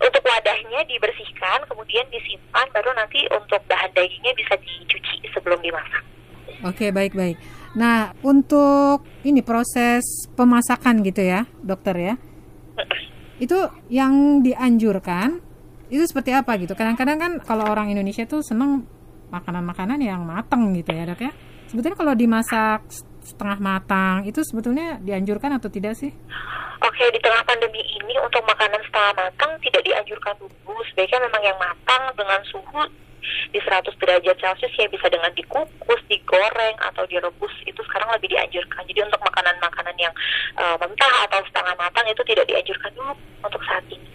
untuk 0.00 0.24
wadahnya 0.24 0.80
dibersihkan, 0.88 1.68
kemudian 1.68 2.08
disimpan, 2.08 2.66
baru 2.72 2.88
nanti 2.96 3.20
untuk 3.30 3.60
bahan 3.68 3.92
dagingnya 3.92 4.32
bisa 4.32 4.56
dicuci 4.56 5.28
sebelum 5.36 5.60
dimasak. 5.60 6.02
Oke, 6.64 6.88
baik-baik. 6.88 7.36
Nah, 7.72 8.12
untuk 8.20 9.04
ini 9.24 9.40
proses 9.40 10.28
pemasakan 10.36 11.00
gitu 11.00 11.24
ya, 11.24 11.48
dokter 11.64 11.96
ya, 11.96 12.14
itu 13.40 13.56
yang 13.88 14.44
dianjurkan 14.44 15.40
itu 15.88 16.04
seperti 16.04 16.36
apa 16.36 16.56
gitu? 16.60 16.76
Kadang-kadang 16.76 17.18
kan 17.18 17.32
kalau 17.40 17.68
orang 17.68 17.88
Indonesia 17.88 18.24
tuh 18.28 18.44
seneng 18.44 18.84
makanan-makanan 19.32 19.98
yang 20.04 20.22
matang 20.28 20.76
gitu 20.76 20.92
ya 20.92 21.08
dok 21.08 21.24
ya 21.24 21.32
sebetulnya 21.72 21.96
kalau 21.96 22.12
dimasak 22.12 22.84
setengah 23.24 23.58
matang 23.64 24.28
itu 24.28 24.44
sebetulnya 24.44 25.00
dianjurkan 25.00 25.56
atau 25.56 25.72
tidak 25.72 25.96
sih? 25.96 26.12
Oke 26.84 27.04
di 27.08 27.20
tengah 27.24 27.40
pandemi 27.48 27.80
ini 27.80 28.14
untuk 28.20 28.44
makanan 28.44 28.76
setengah 28.84 29.12
matang 29.16 29.50
tidak 29.64 29.80
dianjurkan 29.88 30.36
dulu 30.36 30.82
sebaiknya 30.92 31.24
memang 31.24 31.42
yang 31.48 31.56
matang 31.56 32.02
dengan 32.12 32.40
suhu 32.44 32.84
di 33.50 33.58
100 33.60 33.86
derajat 33.98 34.36
celcius 34.38 34.74
ya 34.76 34.86
bisa 34.88 35.06
dengan 35.08 35.30
dikukus, 35.34 36.00
digoreng 36.08 36.76
atau 36.80 37.04
direbus 37.06 37.54
itu 37.64 37.80
sekarang 37.90 38.10
lebih 38.16 38.32
dianjurkan. 38.32 38.82
Jadi 38.86 39.00
untuk 39.04 39.20
makanan-makanan 39.22 39.96
yang 39.98 40.14
uh, 40.58 40.76
mentah 40.78 41.14
atau 41.28 41.40
setengah 41.48 41.74
matang 41.78 42.06
itu 42.08 42.22
tidak 42.26 42.44
dianjurkan 42.48 42.90
dulu 42.94 43.14
untuk 43.44 43.62
saat 43.66 43.84
ini. 43.90 44.08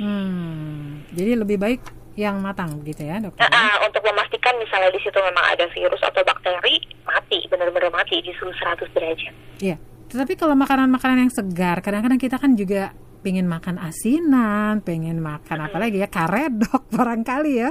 Hmm, 0.00 1.04
jadi 1.12 1.36
lebih 1.36 1.60
baik 1.60 1.82
yang 2.18 2.42
matang 2.42 2.80
gitu 2.84 3.06
ya 3.06 3.22
dokter? 3.22 3.46
Uh, 3.48 3.76
untuk 3.86 4.02
memastikan 4.04 4.56
misalnya 4.58 4.90
di 4.92 5.00
situ 5.00 5.16
memang 5.16 5.44
ada 5.46 5.64
virus 5.72 6.02
atau 6.04 6.20
bakteri, 6.24 6.80
mati, 7.06 7.38
benar-benar 7.48 7.92
mati 7.94 8.20
di 8.20 8.32
suhu 8.36 8.52
100 8.52 8.92
derajat. 8.92 9.34
Iya, 9.60 9.76
tetapi 10.10 10.34
kalau 10.34 10.58
makanan-makanan 10.58 11.28
yang 11.28 11.32
segar, 11.32 11.78
kadang-kadang 11.80 12.20
kita 12.20 12.36
kan 12.36 12.52
juga 12.58 12.92
pengen 13.20 13.46
makan 13.46 13.76
asinan, 13.78 14.80
pengen 14.80 15.20
makan 15.20 15.58
hmm. 15.60 15.66
apa 15.70 15.76
lagi 15.76 15.96
ya, 16.00 16.08
karedok 16.08 16.82
barangkali 16.96 17.52
ya. 17.56 17.68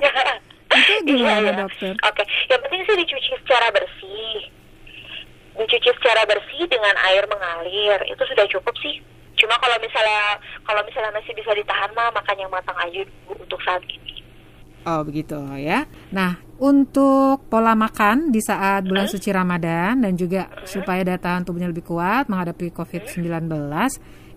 Itu 0.70 0.94
gimana 1.06 1.42
iya, 1.42 1.50
iya. 1.50 1.54
dokter? 1.66 1.94
Oke, 2.06 2.22
okay. 2.22 2.26
yang 2.50 2.62
penting 2.62 2.82
sih 2.86 2.96
dicuci 3.02 3.32
secara 3.42 3.68
bersih. 3.74 4.38
Dicuci 5.58 5.90
secara 5.98 6.22
bersih 6.30 6.64
dengan 6.70 6.96
air 7.10 7.26
mengalir, 7.26 8.00
itu 8.06 8.24
sudah 8.24 8.46
cukup 8.48 8.76
sih. 8.80 9.02
Cuma 9.40 9.56
kalau 9.58 9.76
misalnya 9.80 10.38
kalau 10.68 10.82
misalnya 10.84 11.16
masih 11.16 11.32
bisa 11.32 11.52
ditahan 11.56 11.90
mah 11.96 12.12
makan 12.12 12.38
yang 12.38 12.52
matang 12.52 12.76
aja 12.76 13.02
dulu 13.02 13.40
untuk 13.40 13.60
saat 13.64 13.82
ini. 13.88 14.20
Oh 14.88 15.04
begitu 15.04 15.36
ya. 15.60 15.88
Nah 16.12 16.40
untuk 16.60 17.48
pola 17.48 17.72
makan 17.72 18.36
di 18.36 18.44
saat 18.44 18.84
bulan 18.84 19.08
suci 19.08 19.32
Ramadan 19.32 20.04
dan 20.04 20.14
juga 20.20 20.52
supaya 20.68 21.08
daya 21.08 21.20
tahan 21.20 21.48
tubuhnya 21.48 21.72
lebih 21.72 21.88
kuat 21.88 22.28
menghadapi 22.28 22.72
COVID-19 22.76 23.48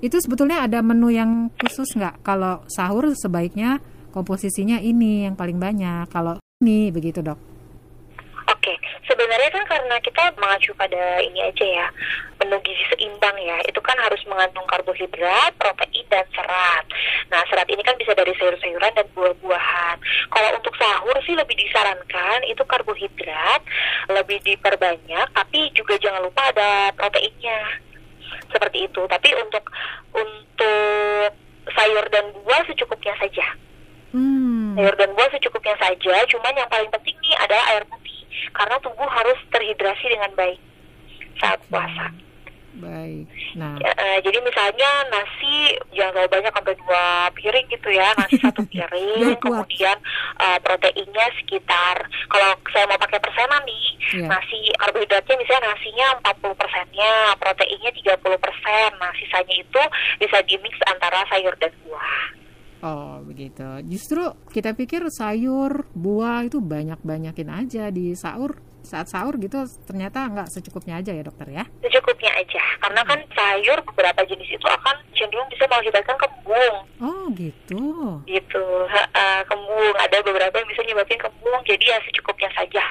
itu 0.03 0.17
sebetulnya 0.19 0.67
ada 0.67 0.83
menu 0.83 1.15
yang 1.15 1.47
khusus 1.63 1.95
nggak? 1.95 2.27
Kalau 2.27 2.67
sahur 2.67 3.15
sebaiknya 3.15 3.79
komposisinya 4.13 4.79
ini 4.79 5.25
yang 5.25 5.35
paling 5.35 5.57
banyak. 5.57 6.07
Kalau 6.13 6.37
ini 6.61 6.93
begitu 6.93 7.25
dok? 7.25 7.41
Oke, 8.53 8.75
sebenarnya 9.09 9.51
kan 9.51 9.65
karena 9.67 9.97
kita 9.99 10.35
mengacu 10.39 10.71
pada 10.79 11.19
ini 11.19 11.43
aja 11.43 11.67
ya, 11.67 11.87
menu 12.39 12.59
gizi 12.63 12.85
seimbang 12.95 13.35
ya, 13.39 13.59
itu 13.67 13.81
kan 13.83 13.99
harus 13.99 14.23
mengandung 14.31 14.67
karbohidrat, 14.71 15.51
protein, 15.59 16.07
dan 16.11 16.23
serat. 16.31 16.85
Nah, 17.31 17.43
serat 17.51 17.67
ini 17.71 17.83
kan 17.83 17.99
bisa 17.99 18.15
dari 18.15 18.31
sayur-sayuran 18.39 18.95
dan 18.95 19.07
buah-buahan. 19.15 19.97
Kalau 20.31 20.49
untuk 20.59 20.75
sahur 20.79 21.17
sih 21.27 21.35
lebih 21.35 21.55
disarankan 21.59 22.47
itu 22.47 22.63
karbohidrat, 22.63 23.63
lebih 24.11 24.39
diperbanyak, 24.47 25.27
tapi 25.35 25.71
juga 25.75 25.99
jangan 25.99 26.23
lupa 26.23 26.47
ada 26.51 26.91
proteinnya. 26.95 27.83
Seperti 28.51 28.91
itu. 28.91 29.03
Tapi 29.07 29.29
untuk 29.43 29.65
untuk 30.13 31.31
sayur 31.73 32.05
dan 32.11 32.31
buah 32.43 32.63
secukupnya 32.67 33.15
saja. 33.17 33.62
Hmm. 34.13 34.77
Sayur 34.77 34.95
dan 35.01 35.11
buah 35.17 35.29
secukupnya 35.33 35.77
saja, 35.81 36.15
cuman 36.29 36.53
yang 36.53 36.69
paling 36.69 36.91
penting 36.93 37.17
nih 37.25 37.37
adalah 37.41 37.65
air 37.73 37.85
putih 37.89 38.21
karena 38.53 38.77
tubuh 38.85 39.09
harus 39.09 39.39
terhidrasi 39.49 40.07
dengan 40.13 40.33
baik 40.37 40.61
saat 41.41 41.61
puasa. 41.73 42.13
Baik. 42.73 43.29
Nah, 43.53 43.77
ya, 43.85 43.93
uh, 43.93 44.19
jadi 44.25 44.41
misalnya 44.41 44.89
nasi 45.13 45.77
jangan 45.93 46.17
terlalu 46.17 46.41
banyak 46.41 46.53
sampai 46.57 46.75
dua 46.81 47.05
piring 47.37 47.67
gitu 47.69 47.89
ya, 47.93 48.09
nasi 48.17 48.41
satu 48.41 48.65
piring, 48.73 49.37
kemudian 49.45 49.97
uh, 50.41 50.57
proteinnya 50.65 51.27
sekitar 51.37 52.01
kalau 52.33 52.57
saya 52.73 52.89
mau 52.89 52.97
pakai 52.97 53.21
persenan 53.21 53.61
nih, 53.69 53.87
yeah. 54.17 54.29
nasi 54.33 54.73
karbohidratnya 54.81 55.37
misalnya 55.37 55.69
nasinya 55.69 56.07
40 56.33 56.61
persennya, 56.65 57.13
proteinnya 57.37 57.91
30 57.93 58.41
persen, 58.41 58.89
nah 58.97 59.13
sisanya 59.21 59.55
itu 59.61 59.83
bisa 60.17 60.39
dimix 60.49 60.73
antara 60.89 61.29
sayur 61.29 61.53
dan 61.61 61.73
buah. 61.85 62.42
Oh 62.83 63.23
begitu. 63.23 63.63
Justru 63.87 64.27
kita 64.51 64.75
pikir 64.75 65.07
sayur, 65.07 65.87
buah 65.95 66.43
itu 66.51 66.59
banyak-banyakin 66.59 67.49
aja 67.49 67.89
di 67.95 68.13
sahur. 68.19 68.59
saat 68.83 69.07
sahur 69.07 69.39
gitu 69.39 69.63
ternyata 69.87 70.27
nggak 70.27 70.51
secukupnya 70.51 70.99
aja 70.99 71.15
ya 71.15 71.23
dokter 71.23 71.47
ya? 71.55 71.63
Secukupnya 71.87 72.35
aja, 72.35 72.59
karena 72.83 73.07
kan 73.07 73.23
sayur 73.31 73.79
beberapa 73.87 74.27
jenis 74.27 74.59
itu 74.59 74.67
akan 74.67 74.99
cenderung 75.15 75.47
bisa 75.55 75.71
mengakibatkan 75.71 76.19
kembung. 76.19 76.77
Oh 76.99 77.31
gitu. 77.31 78.19
Gitu, 78.27 78.67
uh, 78.91 79.43
kembung. 79.47 79.95
Ada 80.03 80.19
beberapa 80.27 80.59
yang 80.59 80.67
bisa 80.67 80.83
nyebabin 80.83 81.15
kembung, 81.15 81.63
jadi 81.63 81.95
ya 81.95 81.99
secukupnya 82.03 82.51
saja. 82.59 82.83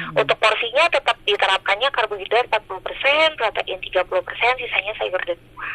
Hmm. 0.00 0.24
Untuk 0.24 0.40
porsinya 0.40 0.88
tetap 0.88 1.20
diterapkannya 1.28 1.88
karbohidrat 1.92 2.48
40%, 2.48 3.36
protein 3.36 3.76
30%, 3.76 4.08
sisanya 4.56 4.92
sayur 4.96 5.20
dan 5.20 5.36
buah. 5.52 5.74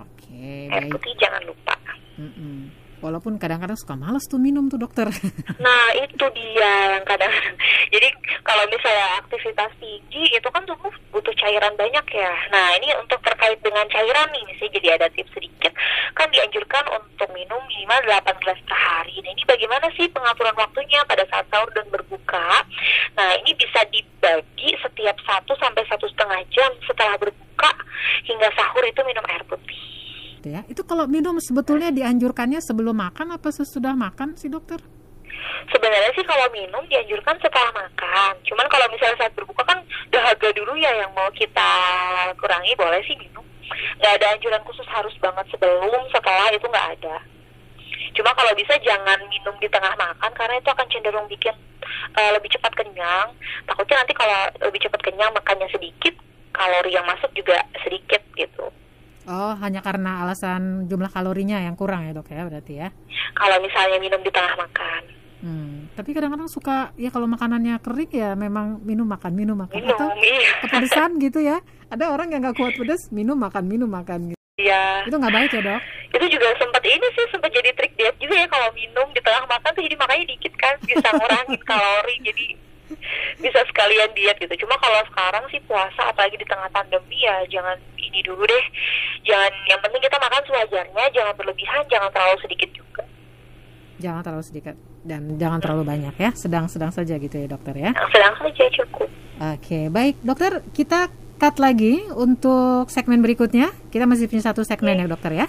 Oke, 0.00 0.72
Air 0.72 0.88
putih 0.88 1.12
jangan 1.20 1.44
lupa. 1.44 1.76
Mm 2.18 2.32
-mm. 2.34 2.58
Walaupun 2.98 3.38
kadang-kadang 3.38 3.78
suka 3.78 3.94
males 3.94 4.26
tuh 4.26 4.42
minum 4.42 4.66
tuh 4.66 4.78
dokter. 4.80 5.06
Nah 5.58 5.90
itu 5.94 6.26
dia 6.34 6.98
yang 6.98 7.04
kadang. 7.06 7.30
Jadi 7.94 8.08
kalau 8.42 8.64
misalnya 8.70 9.22
aktivitas 9.22 9.70
tinggi 9.78 10.34
itu 10.34 10.48
kan 10.50 10.62
tubuh 10.66 10.90
butuh 11.14 11.34
cairan 11.38 11.74
banyak 11.78 12.06
ya. 12.14 12.32
Nah 12.50 12.74
ini 12.78 12.90
untuk 12.98 13.18
terkait 13.22 13.58
dengan 13.62 13.86
cairan 13.90 14.28
nih, 14.30 14.44
misalnya 14.46 14.72
jadi 14.78 14.88
ada 14.98 15.06
tips 15.12 15.32
sedikit. 15.34 15.72
Kan 16.14 16.30
dianjurkan 16.30 16.84
untuk 16.94 17.28
minum 17.34 17.58
minimal 17.66 18.00
8 18.06 18.42
gelas 18.44 18.60
per 18.66 18.76
hari. 18.78 19.14
Nah 19.24 19.30
ini 19.34 19.42
bagaimana 19.46 19.86
sih 19.94 20.06
pengaturan 20.10 20.56
waktunya 20.56 21.00
pada 21.08 21.24
saat 21.26 21.46
sahur 21.50 21.68
dan 21.74 21.86
berbuka? 21.90 22.64
Nah 23.18 23.30
ini 23.42 23.52
bisa 23.56 23.82
dibagi 23.90 24.78
setiap 24.78 25.16
1 25.26 25.48
sampai 25.48 25.82
satu 25.88 26.06
setengah 26.08 26.40
jam 26.54 26.70
setelah 26.86 27.16
berbuka 27.18 27.72
hingga 28.24 28.48
sahur 28.54 28.84
itu 28.84 29.00
minum 29.04 29.24
air 29.28 29.42
putih 29.48 30.07
gitu 30.38 30.54
ya. 30.54 30.62
Itu 30.70 30.86
kalau 30.86 31.10
minum 31.10 31.36
sebetulnya 31.42 31.90
dianjurkannya 31.90 32.62
sebelum 32.62 32.94
makan 32.94 33.34
apa 33.34 33.50
sesudah 33.50 33.98
makan 33.98 34.38
sih 34.38 34.46
dokter? 34.46 34.78
Sebenarnya 35.68 36.10
sih 36.14 36.24
kalau 36.24 36.46
minum 36.54 36.80
dianjurkan 36.86 37.36
setelah 37.42 37.74
makan. 37.74 38.32
Cuman 38.46 38.66
kalau 38.70 38.86
misalnya 38.94 39.18
saat 39.18 39.34
berbuka 39.34 39.66
kan 39.66 39.82
dahaga 40.14 40.48
dulu 40.54 40.78
ya 40.78 40.94
yang 40.94 41.10
mau 41.12 41.28
kita 41.34 41.70
kurangi 42.38 42.72
boleh 42.78 43.02
sih 43.04 43.18
minum. 43.18 43.42
Gak 44.00 44.16
ada 44.16 44.32
anjuran 44.32 44.62
khusus 44.64 44.86
harus 44.88 45.12
banget 45.20 45.44
sebelum, 45.52 46.02
setelah 46.08 46.48
itu 46.54 46.64
nggak 46.64 46.88
ada. 46.98 47.16
Cuma 48.16 48.32
kalau 48.32 48.50
bisa 48.56 48.74
jangan 48.80 49.20
minum 49.28 49.52
di 49.60 49.68
tengah 49.68 49.92
makan 49.94 50.32
karena 50.32 50.56
itu 50.56 50.70
akan 50.72 50.88
cenderung 50.88 51.28
bikin 51.28 51.52
uh, 52.16 52.30
lebih 52.32 52.48
cepat 52.56 52.72
kenyang. 52.72 53.28
Takutnya 53.68 54.00
nanti 54.00 54.14
kalau 54.16 54.38
lebih 54.64 54.80
cepat 54.88 55.00
kenyang 55.04 55.30
makannya 55.36 55.68
sedikit, 55.68 56.16
kalori 56.56 56.96
yang 56.96 57.04
masuk 57.04 57.28
juga 57.36 57.60
sedikit 57.84 58.24
gitu. 58.34 58.72
Oh, 59.28 59.52
hanya 59.60 59.84
karena 59.84 60.24
alasan 60.24 60.88
jumlah 60.88 61.12
kalorinya 61.12 61.60
yang 61.60 61.76
kurang 61.76 62.08
ya 62.08 62.16
dok 62.16 62.32
ya 62.32 62.48
berarti 62.48 62.80
ya? 62.80 62.88
Kalau 63.36 63.60
misalnya 63.60 64.00
minum 64.00 64.24
di 64.24 64.32
tengah 64.32 64.56
makan. 64.56 65.02
Hmm, 65.38 65.86
tapi 65.92 66.16
kadang-kadang 66.16 66.48
suka 66.50 66.96
ya 66.98 67.12
kalau 67.12 67.28
makanannya 67.28 67.78
kering 67.78 68.10
ya 68.10 68.34
memang 68.34 68.82
minum 68.82 69.06
makan 69.06 69.38
minum 69.38 69.54
makan 69.54 69.78
minum, 69.78 69.94
atau 69.94 70.10
iya. 70.18 70.50
kepedesan 70.64 71.20
gitu 71.20 71.44
ya. 71.44 71.60
Ada 71.92 72.10
orang 72.10 72.32
yang 72.32 72.40
nggak 72.40 72.56
kuat 72.56 72.74
pedes 72.74 73.12
minum 73.12 73.36
makan 73.36 73.68
minum 73.68 73.86
makan 73.86 74.32
gitu. 74.32 74.40
Iya. 74.58 75.06
Itu 75.06 75.14
nggak 75.20 75.34
baik 75.36 75.50
ya 75.54 75.60
dok? 75.60 75.82
Itu 76.16 76.26
juga 76.32 76.48
sempat 76.56 76.82
ini 76.88 77.06
sih 77.14 77.26
sempat 77.30 77.50
jadi 77.52 77.70
trik 77.76 77.94
diet 78.00 78.16
juga 78.18 78.34
ya 78.34 78.48
kalau 78.48 78.72
minum 78.74 79.06
di 79.12 79.20
tengah 79.20 79.44
makan 79.44 79.70
tuh 79.76 79.84
jadi 79.84 79.96
makannya 80.00 80.26
dikit 80.26 80.54
kan 80.56 80.74
bisa 80.82 81.08
ngurangin 81.14 81.60
kalori 81.70 82.16
jadi 82.24 82.46
bisa 83.38 83.60
sekalian 83.70 84.10
diet 84.18 84.36
gitu. 84.42 84.66
Cuma 84.66 84.74
kalau 84.82 84.98
sekarang 85.12 85.44
sih 85.54 85.60
puasa 85.68 86.10
apalagi 86.10 86.40
di 86.40 86.46
tengah 86.48 86.66
pandemi 86.74 87.22
ya 87.22 87.46
jangan 87.46 87.78
ini 87.94 88.20
dulu 88.26 88.42
deh. 88.42 88.64
Jangan 89.28 89.52
yang 89.68 89.80
penting 89.84 90.00
kita 90.00 90.16
makan 90.16 90.42
sewajarnya, 90.48 91.04
jangan 91.12 91.34
berlebihan, 91.36 91.80
jangan 91.92 92.08
terlalu 92.16 92.36
sedikit 92.40 92.70
juga. 92.72 93.02
Jangan 94.00 94.22
terlalu 94.24 94.44
sedikit 94.46 94.74
dan 95.04 95.20
jangan 95.36 95.60
terlalu 95.60 95.82
banyak 95.84 96.14
ya. 96.16 96.30
Sedang-sedang 96.32 96.88
saja 96.96 97.14
gitu 97.20 97.36
ya 97.36 97.44
dokter 97.44 97.76
ya. 97.76 97.90
Sedang 98.08 98.34
saja 98.40 98.64
cukup. 98.72 99.08
Oke, 99.38 99.92
baik 99.92 100.16
dokter 100.24 100.64
kita 100.72 101.12
cut 101.38 101.56
lagi 101.60 102.08
untuk 102.16 102.88
segmen 102.88 103.20
berikutnya. 103.20 103.68
Kita 103.92 104.08
masih 104.08 104.32
punya 104.32 104.48
satu 104.48 104.64
segmen 104.64 104.96
ya 104.96 105.06
dokter 105.06 105.44
ya. 105.44 105.46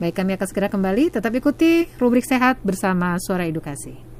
Baik, 0.00 0.18
kami 0.18 0.34
akan 0.34 0.46
segera 0.50 0.66
kembali. 0.66 1.14
Tetap 1.14 1.30
ikuti 1.30 1.86
rubrik 2.00 2.26
sehat 2.26 2.58
bersama 2.66 3.14
Suara 3.22 3.46
Edukasi. 3.46 4.11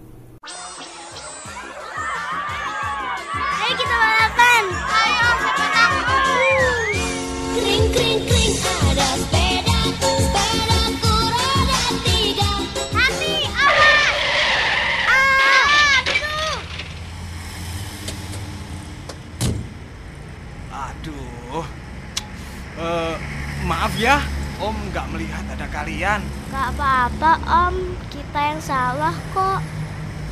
Maaf 23.72 23.96
ya, 23.96 24.20
Om 24.60 24.76
nggak 24.92 25.06
melihat 25.16 25.44
ada 25.48 25.64
kalian. 25.72 26.20
Gak 26.52 26.76
apa-apa 26.76 27.40
om, 27.48 27.96
kita 28.12 28.52
yang 28.52 28.60
salah 28.60 29.16
kok. 29.32 29.64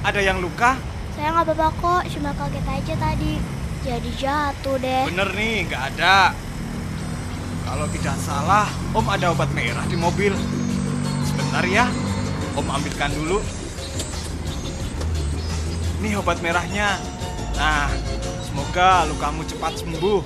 Ada 0.05 0.20
yang 0.20 0.44
luka? 0.44 0.76
Saya 1.16 1.33
nggak 1.33 1.48
apa-apa 1.48 1.68
kok, 1.81 2.03
cuma 2.12 2.31
kaget 2.37 2.66
aja 2.68 2.94
tadi. 3.00 3.40
Jadi 3.81 4.11
jatuh 4.20 4.76
deh. 4.76 5.09
Bener 5.09 5.29
nih, 5.33 5.64
nggak 5.66 5.83
ada. 5.96 6.37
Kalau 7.64 7.87
tidak 7.88 8.16
salah, 8.20 8.68
Om 8.92 9.07
ada 9.09 9.33
obat 9.33 9.48
merah 9.57 9.88
di 9.88 9.96
mobil. 9.96 10.37
Sebentar 11.24 11.64
ya, 11.64 11.88
Om 12.61 12.68
ambilkan 12.68 13.11
dulu. 13.16 13.40
Nih 16.05 16.12
obat 16.20 16.44
merahnya. 16.44 17.00
Nah, 17.57 17.88
semoga 18.44 19.09
lukamu 19.09 19.48
cepat 19.48 19.81
sembuh. 19.81 20.20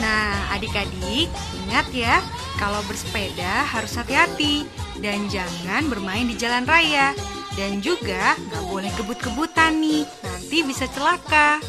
Nah, 0.00 0.54
adik-adik, 0.54 1.28
ingat 1.64 1.86
ya, 1.92 2.22
kalau 2.56 2.80
bersepeda 2.88 3.66
harus 3.66 3.92
hati-hati 3.98 4.64
dan 5.02 5.28
jangan 5.28 5.90
bermain 5.90 6.28
di 6.28 6.36
jalan 6.38 6.64
raya. 6.64 7.12
Dan 7.52 7.84
juga 7.84 8.32
nggak 8.48 8.64
boleh 8.72 8.92
kebut-kebutan 8.96 9.76
nih, 9.76 10.08
nanti 10.24 10.58
bisa 10.64 10.88
celaka. 10.88 11.60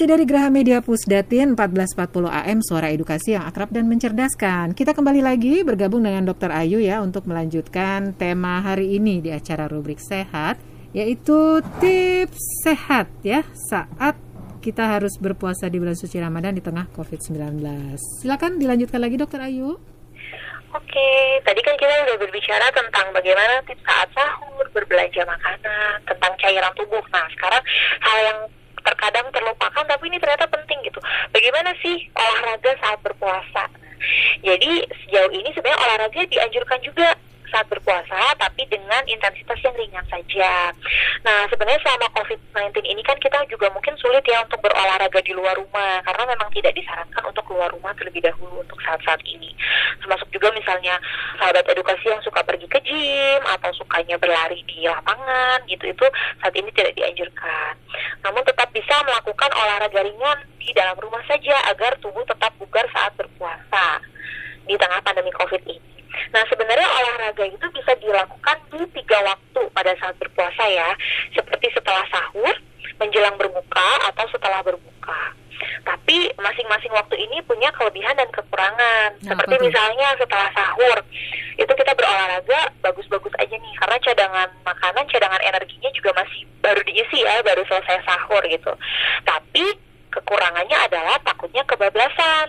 Masih 0.00 0.16
dari 0.16 0.24
Graha 0.24 0.48
Media 0.48 0.80
Pusdatin 0.80 1.52
1440 1.52 2.32
AM 2.32 2.64
Suara 2.64 2.88
Edukasi 2.88 3.36
yang 3.36 3.44
akrab 3.44 3.68
dan 3.68 3.84
mencerdaskan. 3.84 4.72
Kita 4.72 4.96
kembali 4.96 5.20
lagi 5.20 5.60
bergabung 5.60 6.00
dengan 6.00 6.24
Dr. 6.24 6.48
Ayu 6.56 6.80
ya 6.80 7.04
untuk 7.04 7.28
melanjutkan 7.28 8.16
tema 8.16 8.64
hari 8.64 8.96
ini 8.96 9.20
di 9.20 9.28
acara 9.28 9.68
rubrik 9.68 10.00
sehat 10.00 10.56
yaitu 10.96 11.60
tips 11.84 12.64
sehat 12.64 13.12
ya 13.20 13.44
saat 13.68 14.16
kita 14.64 14.88
harus 14.88 15.20
berpuasa 15.20 15.68
di 15.68 15.76
bulan 15.76 16.00
suci 16.00 16.16
Ramadan 16.16 16.56
di 16.56 16.64
tengah 16.64 16.88
COVID-19. 16.96 17.60
Silakan 18.24 18.56
dilanjutkan 18.56 19.04
lagi 19.04 19.20
Dr. 19.20 19.44
Ayu. 19.44 19.76
Oke, 20.72 21.10
tadi 21.44 21.60
kan 21.60 21.76
kita 21.76 22.08
udah 22.08 22.16
berbicara 22.16 22.72
tentang 22.72 23.12
bagaimana 23.12 23.60
tips 23.68 23.84
saat 23.84 24.08
sahur, 24.16 24.64
berbelanja 24.72 25.28
makanan, 25.28 26.08
tentang 26.08 26.32
cairan 26.40 26.72
tubuh. 26.72 27.04
Nah, 27.12 27.28
sekarang 27.36 27.60
hal 28.00 28.18
yang 28.24 28.40
terkadang 28.90 29.30
terlupakan 29.30 29.84
tapi 29.86 30.04
ini 30.10 30.18
ternyata 30.18 30.50
penting 30.50 30.82
gitu. 30.82 30.98
Bagaimana 31.30 31.70
sih 31.78 32.10
olahraga 32.18 32.74
saat 32.82 32.98
berpuasa? 33.06 33.64
Jadi 34.42 34.82
sejauh 35.06 35.30
ini 35.30 35.52
sebenarnya 35.54 35.78
olahraga 35.78 36.20
dianjurkan 36.26 36.80
juga 36.82 37.14
saat 37.50 37.66
berpuasa 37.66 38.38
tapi 38.38 38.62
dengan 38.70 39.02
intensitas 39.10 39.58
yang 39.60 39.74
ringan 39.74 40.06
saja. 40.06 40.70
Nah, 41.26 41.44
sebenarnya 41.50 41.82
selama 41.82 42.06
COVID-19 42.14 42.86
ini 42.86 43.02
kan 43.02 43.18
kita 43.18 43.42
juga 43.50 43.68
mungkin 43.74 43.98
sulit 43.98 44.22
ya 44.24 44.46
untuk 44.46 44.62
berolahraga 44.62 45.20
di 45.20 45.34
luar 45.34 45.58
rumah 45.58 46.00
karena 46.06 46.24
memang 46.30 46.48
tidak 46.54 46.72
disarankan 46.78 47.26
untuk 47.26 47.44
keluar 47.50 47.68
rumah 47.74 47.92
terlebih 47.98 48.22
dahulu 48.22 48.62
untuk 48.62 48.78
saat-saat 48.86 49.20
ini. 49.26 49.52
Termasuk 50.00 50.30
juga 50.30 50.54
misalnya 50.54 50.96
sahabat 51.36 51.66
edukasi 51.68 52.08
yang 52.08 52.22
suka 52.22 52.40
pergi 52.46 52.70
ke 52.70 52.78
gym 52.86 53.42
atau 53.44 53.70
sukanya 53.76 54.16
berlari 54.16 54.62
di 54.64 54.86
lapangan 54.86 55.66
gitu 55.66 55.90
itu 55.90 56.06
saat 56.40 56.54
ini 56.54 56.70
tidak 56.72 56.94
dianjurkan. 56.96 57.74
Namun 58.20 58.42
tetap 58.44 58.68
bisa 58.72 58.94
melakukan 59.04 59.50
olahraga 59.56 60.00
ringan 60.04 60.38
di 60.60 60.70
dalam 60.76 60.96
rumah 61.00 61.24
saja 61.24 61.56
agar 61.72 61.96
tubuh 62.04 62.24
tetap 62.28 62.52
bugar 62.60 62.84
saat 62.92 63.12
berpuasa 63.16 64.00
di 64.68 64.76
tengah 64.76 65.00
pandemi 65.00 65.32
COVID 65.32 65.62
ini. 65.66 65.90
Nah, 66.30 66.42
sebenarnya 66.46 66.84
olahraga 66.84 67.44
itu 67.48 67.66
bisa 67.72 67.92
dilakukan 67.98 68.56
di 68.70 68.82
tiga 69.00 69.18
waktu 69.24 69.62
pada 69.72 69.92
saat 69.98 70.14
berpuasa 70.20 70.64
ya, 70.68 70.90
seperti 71.32 71.70
setelah 71.72 72.04
sahur, 72.10 72.54
menjelang 72.98 73.34
berbuka, 73.38 73.88
atau 74.12 74.26
setelah 74.30 74.60
berbuka. 74.60 75.39
Tapi 75.84 76.30
masing-masing 76.36 76.92
waktu 76.92 77.16
ini 77.18 77.42
punya 77.44 77.70
kelebihan 77.74 78.16
dan 78.16 78.28
kekurangan. 78.32 79.08
Nah, 79.20 79.28
seperti 79.34 79.54
tuh? 79.56 79.64
misalnya 79.68 80.08
setelah 80.16 80.48
sahur, 80.52 80.98
itu 81.56 81.72
kita 81.72 81.92
berolahraga 81.94 82.60
bagus-bagus 82.80 83.34
aja 83.36 83.56
nih, 83.56 83.74
karena 83.80 83.96
cadangan 84.00 84.48
makanan, 84.64 85.04
cadangan 85.08 85.42
energinya 85.44 85.90
juga 85.92 86.10
masih 86.16 86.46
baru 86.60 86.80
diisi 86.84 87.18
ya, 87.20 87.40
baru 87.44 87.62
selesai 87.68 88.00
sahur 88.04 88.42
gitu. 88.48 88.72
Tapi 89.24 89.64
kekurangannya 90.10 90.74
adalah 90.90 91.16
takutnya 91.22 91.62
kebablasan 91.64 92.48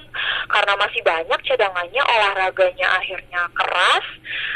karena 0.49 0.73
masih 0.81 1.01
banyak 1.05 1.39
cadangannya 1.45 2.01
olahraganya 2.01 2.87
akhirnya 2.97 3.41
keras 3.53 4.05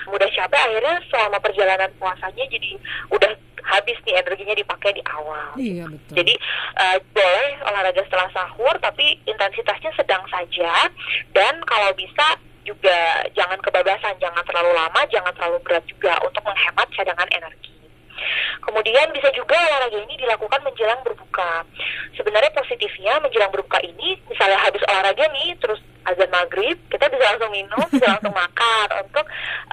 mudah 0.09 0.29
capek 0.33 0.57
akhirnya 0.57 0.95
selama 1.13 1.37
perjalanan 1.37 1.91
puasanya 2.01 2.45
jadi 2.49 2.71
udah 3.13 3.31
habis 3.65 3.97
nih 4.05 4.15
energinya 4.21 4.55
dipakai 4.55 4.93
di 4.93 5.03
awal. 5.09 5.57
Iya 5.57 5.85
betul. 5.89 6.13
Jadi 6.21 6.33
uh, 6.77 6.97
boleh 7.11 7.51
olahraga 7.65 8.01
setelah 8.05 8.29
sahur 8.31 8.75
tapi 8.79 9.17
intensitasnya 9.25 9.91
sedang 9.97 10.23
saja 10.29 10.89
dan 11.33 11.57
kalau 11.65 11.89
bisa 11.97 12.37
juga 12.65 12.97
jangan 13.37 13.61
kebablasan, 13.61 14.17
jangan 14.17 14.41
terlalu 14.45 14.73
lama, 14.73 15.01
jangan 15.13 15.31
terlalu 15.37 15.61
berat 15.61 15.85
juga 15.85 16.17
untuk 16.25 16.41
menghemat 16.41 16.89
cadangan 16.97 17.29
energi. 17.29 17.73
Kemudian 18.65 19.13
bisa 19.13 19.29
juga 19.37 19.53
olahraga 19.53 20.01
ini 20.01 20.17
dilakukan 20.17 20.65
menjelang 20.65 21.01
berbuka. 21.05 21.61
Sebenarnya 22.17 22.49
positifnya 22.57 23.21
menjelang 23.21 23.53
berbuka 23.53 23.77
ini, 23.85 24.17
misalnya 24.25 24.57
habis 24.57 24.81
olahraga 24.89 25.29
nih, 25.29 25.53
terus 25.61 25.77
azan 26.09 26.31
maghrib, 26.33 26.77
kita 26.89 27.05
bisa 27.11 27.23
langsung 27.29 27.53
minum, 27.53 27.85
bisa 27.93 28.17
langsung 28.17 28.33
makan 28.43 28.87
untuk 29.05 29.25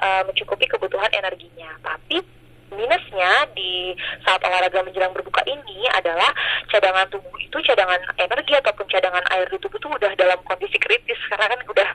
uh, 0.03 0.21
mencukupi 0.29 0.69
kebutuhan 0.69 1.09
energinya. 1.17 1.73
Tapi 1.81 2.21
minusnya 2.73 3.47
di 3.53 3.93
saat 4.25 4.41
olahraga 4.41 4.81
menjelang 4.81 5.13
berbuka 5.13 5.45
ini 5.45 5.85
adalah 5.93 6.33
cadangan 6.67 7.05
tubuh 7.13 7.37
itu 7.37 7.57
cadangan 7.61 8.01
energi 8.17 8.53
ataupun 8.57 8.85
cadangan 8.89 9.21
air 9.29 9.45
di 9.45 9.57
tubuh 9.61 9.77
itu 9.77 9.87
udah 9.87 10.11
dalam 10.17 10.39
kondisi 10.41 10.77
kritis 10.81 11.21
karena 11.29 11.53
kan 11.53 11.59
udah 11.69 11.89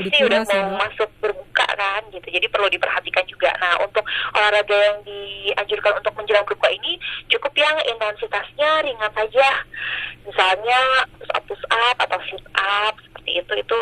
mau 0.00 0.08
Betul, 0.08 0.08
habis 0.08 0.12
nih 0.16 0.24
udah 0.24 0.42
mau 0.48 0.56
ya. 0.56 0.78
masuk 0.88 1.10
berbuka 1.20 1.66
kan 1.76 2.02
gitu 2.08 2.28
jadi 2.32 2.46
perlu 2.48 2.68
diperhatikan 2.72 3.24
juga 3.28 3.50
nah 3.60 3.74
untuk 3.84 4.04
olahraga 4.32 4.76
yang 4.76 4.98
dianjurkan 5.04 5.92
untuk 6.00 6.12
menjelang 6.16 6.46
berbuka 6.48 6.70
ini 6.72 6.96
cukup 7.28 7.52
yang 7.52 7.76
intensitasnya 7.84 8.70
ringan 8.84 9.12
saja 9.12 9.48
misalnya 10.24 10.80
push 11.44 11.64
up 11.68 11.96
atau 12.00 12.18
sit 12.32 12.44
up 12.56 12.94
seperti 13.04 13.44
itu 13.44 13.52
itu 13.60 13.78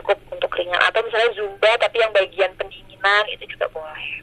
cukup 0.00 0.18
untuk 0.34 0.50
ringan 0.58 0.80
atau 0.90 1.04
misalnya 1.06 1.30
zumba 1.38 1.70
tapi 1.78 2.02
yang 2.02 2.10
bagian 2.10 2.50
pendinginan 2.58 3.24
itu 3.30 3.44
juga 3.54 3.70
boleh 3.70 4.20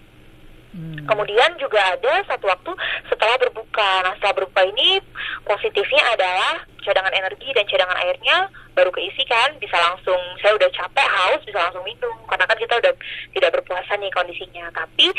Hmm. 0.77 1.09
Kemudian 1.09 1.57
juga 1.57 1.81
ada 1.81 2.21
satu 2.29 2.45
waktu 2.45 2.71
setelah 3.09 3.33
berbuka. 3.41 3.91
Nah, 4.05 4.13
setelah 4.21 4.37
berbuka 4.37 4.61
ini 4.69 5.01
positifnya 5.41 6.05
adalah 6.13 6.61
cadangan 6.85 7.17
energi 7.17 7.49
dan 7.57 7.65
cadangan 7.65 7.97
airnya 8.05 8.45
baru 8.77 8.93
keisi 8.93 9.25
kan, 9.25 9.57
bisa 9.57 9.73
langsung 9.73 10.21
saya 10.37 10.53
udah 10.53 10.69
capek, 10.69 11.09
haus, 11.09 11.41
bisa 11.49 11.57
langsung 11.57 11.81
minum. 11.81 12.13
Karena 12.29 12.45
kan 12.45 12.57
kita 12.61 12.77
udah 12.77 12.93
tidak 13.33 13.51
berpuasa 13.57 13.97
nih 13.97 14.13
kondisinya. 14.13 14.69
Tapi 14.69 15.09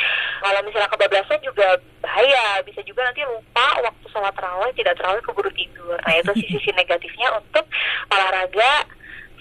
kalau 0.47 0.61
misalnya 0.63 0.95
kebablasan 0.95 1.41
juga 1.43 1.69
bahaya, 2.07 2.63
bisa 2.63 2.79
juga 2.87 3.11
nanti 3.11 3.27
lupa 3.27 3.83
waktu 3.83 4.07
sholat 4.15 4.35
terawih, 4.39 4.71
tidak 4.79 4.95
terawih 4.95 5.23
keburu 5.27 5.51
tidur. 5.59 5.99
Nah, 6.07 6.15
itu 6.23 6.39
sisi-sisi 6.39 6.71
negatifnya 6.71 7.35
untuk 7.35 7.67
olahraga 8.15 8.87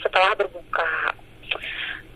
setelah 0.01 0.33
berbuka. 0.33 1.13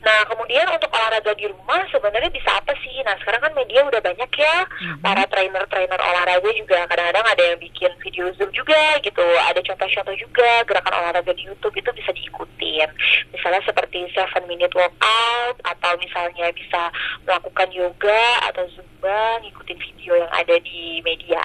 Nah, 0.01 0.25
kemudian 0.25 0.65
untuk 0.73 0.89
olahraga 0.89 1.29
di 1.37 1.45
rumah 1.45 1.85
sebenarnya 1.93 2.33
bisa 2.33 2.49
apa 2.57 2.73
sih? 2.81 3.05
Nah, 3.05 3.13
sekarang 3.21 3.41
kan 3.45 3.53
media 3.53 3.85
udah 3.85 4.01
banyak 4.01 4.31
ya. 4.33 4.57
Mm-hmm. 4.65 4.97
Para 5.05 5.23
trainer-trainer 5.29 5.99
olahraga 6.01 6.49
juga 6.57 6.89
kadang-kadang 6.89 7.25
ada 7.29 7.43
yang 7.53 7.59
bikin 7.61 7.91
video 8.01 8.25
Zoom 8.33 8.49
juga 8.49 8.97
gitu. 9.05 9.21
Ada 9.21 9.61
contoh-contoh 9.61 10.15
juga 10.17 10.65
gerakan 10.65 10.93
olahraga 10.97 11.31
di 11.37 11.45
YouTube 11.45 11.77
itu 11.77 11.89
bisa 11.93 12.09
diikutin. 12.17 12.89
Misalnya 13.29 13.61
seperti 13.61 14.09
7 14.17 14.49
minute 14.49 14.73
workout 14.73 15.57
atau 15.61 15.93
misalnya 16.41 16.57
bisa 16.57 16.81
melakukan 17.29 17.69
yoga 17.69 18.23
atau 18.49 18.63
Zumba, 18.73 19.21
ngikutin 19.45 19.77
video 19.77 20.13
yang 20.17 20.31
ada 20.33 20.55
di 20.57 20.97
media. 21.05 21.41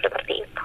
Seperti 0.00 0.32
itu. 0.40 0.64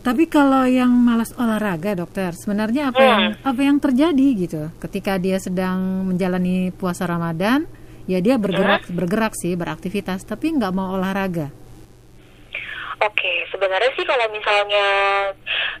Tapi 0.00 0.24
kalau 0.28 0.64
yang 0.64 0.92
malas 0.92 1.32
olahraga, 1.36 1.92
dokter, 1.92 2.32
sebenarnya 2.36 2.88
apa 2.92 3.00
hmm. 3.00 3.08
yang 3.08 3.24
apa 3.40 3.60
yang 3.60 3.76
terjadi 3.80 4.28
gitu? 4.36 4.62
Ketika 4.80 5.20
dia 5.20 5.36
sedang 5.40 6.08
menjalani 6.08 6.72
puasa 6.72 7.04
Ramadan, 7.04 7.68
ya 8.04 8.20
dia 8.20 8.40
bergerak 8.40 8.88
hmm. 8.88 8.96
bergerak 8.96 9.32
sih, 9.36 9.56
beraktivitas, 9.56 10.24
tapi 10.24 10.56
nggak 10.56 10.72
mau 10.72 10.96
olahraga. 10.96 11.52
Oke, 13.00 13.48
sebenarnya 13.48 13.88
sih 13.96 14.04
kalau 14.04 14.28
misalnya 14.28 14.84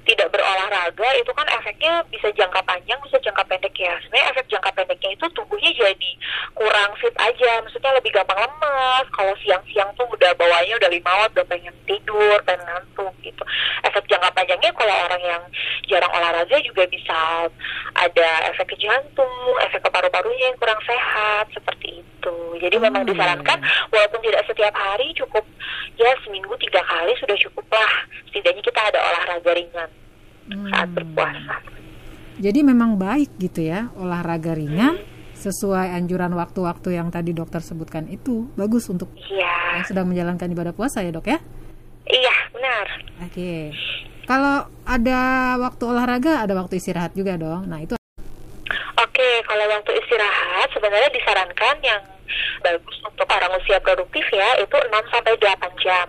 tidak 0.08 0.32
berolahraga 0.32 1.08
itu 1.20 1.28
kan 1.36 1.44
efeknya 1.52 2.00
bisa 2.08 2.32
jangka 2.32 2.64
panjang, 2.64 2.96
bisa 3.04 3.20
jangka 3.20 3.44
pendek 3.44 3.76
ya. 3.76 3.92
Sebenarnya 4.00 4.32
efek 4.32 4.48
jangka 4.48 4.72
pendeknya 4.72 5.10
itu 5.12 5.26
tubuhnya 5.36 5.68
jadi 5.76 6.10
kurang 6.56 6.96
fit 6.96 7.12
aja, 7.20 7.60
maksudnya 7.60 7.92
lebih 7.92 8.16
gampang 8.16 8.40
lemas. 8.40 9.04
Kalau 9.12 9.36
siang-siang 9.44 9.92
tuh 10.00 10.08
udah 10.08 10.32
bawahnya 10.32 10.80
udah 10.80 10.88
lima 10.88 11.12
watt, 11.20 11.36
udah 11.36 11.44
pengen 11.44 11.76
tidur, 11.84 12.40
pengen 12.48 12.64
ngantuk 12.64 13.12
gitu. 13.20 13.44
Efek 13.84 14.08
jangka 14.08 14.32
panjangnya 14.32 14.72
kalau 14.72 14.94
orang 15.04 15.20
yang 15.20 15.42
jarang 15.92 16.12
olahraga 16.16 16.56
juga 16.64 16.88
bisa 16.88 17.52
ada 18.00 18.28
efek 18.48 18.72
ke 18.72 18.76
jantung, 18.80 19.34
efek 19.68 19.84
ke 19.84 19.90
paru-parunya 19.92 20.48
yang 20.48 20.56
kurang 20.56 20.80
sehat 20.88 21.52
seperti 21.52 22.00
itu. 22.00 22.19
Jadi 22.60 22.76
hmm. 22.76 22.84
memang 22.84 23.02
disarankan 23.08 23.58
walaupun 23.88 24.20
tidak 24.20 24.44
setiap 24.44 24.74
hari 24.76 25.08
cukup 25.16 25.44
ya 26.00 26.12
seminggu 26.24 26.56
tiga 26.56 26.80
kali 26.88 27.12
sudah 27.20 27.36
cukup 27.36 27.66
lah 27.68 27.92
setidaknya 28.32 28.62
kita 28.64 28.80
ada 28.88 28.98
olahraga 29.04 29.52
ringan 29.52 29.90
hmm. 30.48 30.68
saat 30.72 30.88
berpuasa 30.96 31.54
jadi 32.40 32.60
memang 32.64 32.96
baik 32.96 33.36
gitu 33.36 33.68
ya 33.68 33.92
olahraga 34.00 34.56
ringan 34.56 34.96
hmm. 34.96 35.36
sesuai 35.36 35.92
anjuran 35.92 36.32
waktu-waktu 36.32 36.96
yang 36.96 37.12
tadi 37.12 37.36
dokter 37.36 37.60
sebutkan 37.60 38.08
itu 38.08 38.48
bagus 38.56 38.88
untuk 38.88 39.12
ya. 39.28 39.76
yang 39.76 39.84
sedang 39.84 40.08
menjalankan 40.08 40.48
ibadah 40.48 40.72
puasa 40.72 41.04
ya 41.04 41.12
dok 41.12 41.28
ya 41.28 41.38
iya 42.08 42.36
benar 42.56 42.86
oke 43.20 43.32
okay. 43.36 43.76
kalau 44.24 44.72
ada 44.88 45.20
waktu 45.60 45.84
olahraga 45.84 46.48
ada 46.48 46.56
waktu 46.56 46.80
istirahat 46.80 47.12
juga 47.12 47.36
dong 47.36 47.68
nah 47.68 47.84
itu 47.84 47.99
Oke, 49.00 49.30
kalau 49.48 49.64
waktu 49.64 49.92
istirahat 49.96 50.68
sebenarnya 50.76 51.08
disarankan 51.08 51.76
yang 51.80 52.02
bagus 52.60 52.96
untuk 53.00 53.24
orang 53.32 53.56
usia 53.56 53.80
produktif 53.80 54.22
ya 54.28 54.60
itu 54.60 54.76
6 54.76 54.92
sampai 55.08 55.34
8 55.40 55.82
jam. 55.82 56.06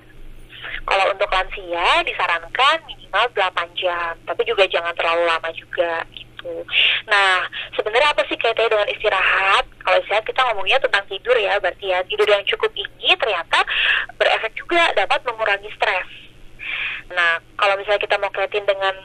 Kalau 0.81 1.05
untuk 1.13 1.29
lansia 1.31 2.03
disarankan 2.03 2.77
minimal 2.89 3.25
8 3.31 3.79
jam, 3.79 4.13
tapi 4.27 4.41
juga 4.43 4.67
jangan 4.67 4.91
terlalu 4.99 5.23
lama 5.23 5.49
juga 5.55 6.03
gitu. 6.11 6.65
Nah, 7.07 7.47
sebenarnya 7.77 8.11
apa 8.11 8.27
sih 8.27 8.35
kaitannya 8.35 8.75
dengan 8.75 8.89
istirahat? 8.91 9.65
Kalau 9.81 9.97
istirahat 10.03 10.25
kita 10.27 10.41
ngomongnya 10.51 10.77
tentang 10.83 11.05
tidur 11.07 11.37
ya, 11.39 11.57
berarti 11.63 11.85
ya 11.95 12.03
tidur 12.05 12.27
yang 12.27 12.43
cukup 12.43 12.71
ini 12.75 13.15
ternyata 13.15 13.63
berefek 14.19 14.53
juga 14.57 14.91
dapat 14.99 15.23
mengurangi 15.23 15.69
stres. 15.79 16.09
Nah, 17.11 17.39
kalau 17.55 17.79
misalnya 17.79 18.03
kita 18.03 18.19
mau 18.19 18.31
kaitin 18.33 18.67
dengan 18.67 18.95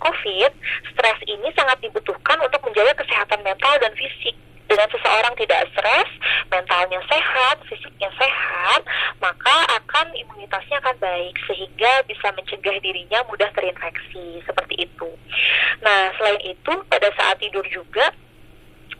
COVID, 0.00 0.52
stres 0.90 1.18
ini 1.30 1.48
sangat 1.54 1.78
dibutuhkan 1.78 2.38
untuk 2.42 2.60
menjaga 2.66 2.98
kesehatan 2.98 3.40
mental 3.46 3.74
dan 3.78 3.92
fisik 3.94 4.34
dengan 4.66 4.88
seseorang 4.90 5.34
tidak 5.38 5.62
stres, 5.72 6.10
mentalnya 6.50 6.98
sehat, 7.06 7.56
fisiknya 7.70 8.10
sehat, 8.18 8.82
maka 9.22 9.56
akan 9.78 10.10
imunitasnya 10.14 10.82
akan 10.82 10.96
baik 10.98 11.34
sehingga 11.46 12.02
bisa 12.10 12.34
mencegah 12.34 12.76
dirinya 12.82 13.22
mudah 13.30 13.46
terinfeksi 13.54 14.42
seperti 14.42 14.90
itu. 14.90 15.10
Nah, 15.82 16.10
selain 16.18 16.42
itu 16.42 16.72
pada 16.90 17.08
saat 17.14 17.38
tidur 17.38 17.62
juga 17.70 18.10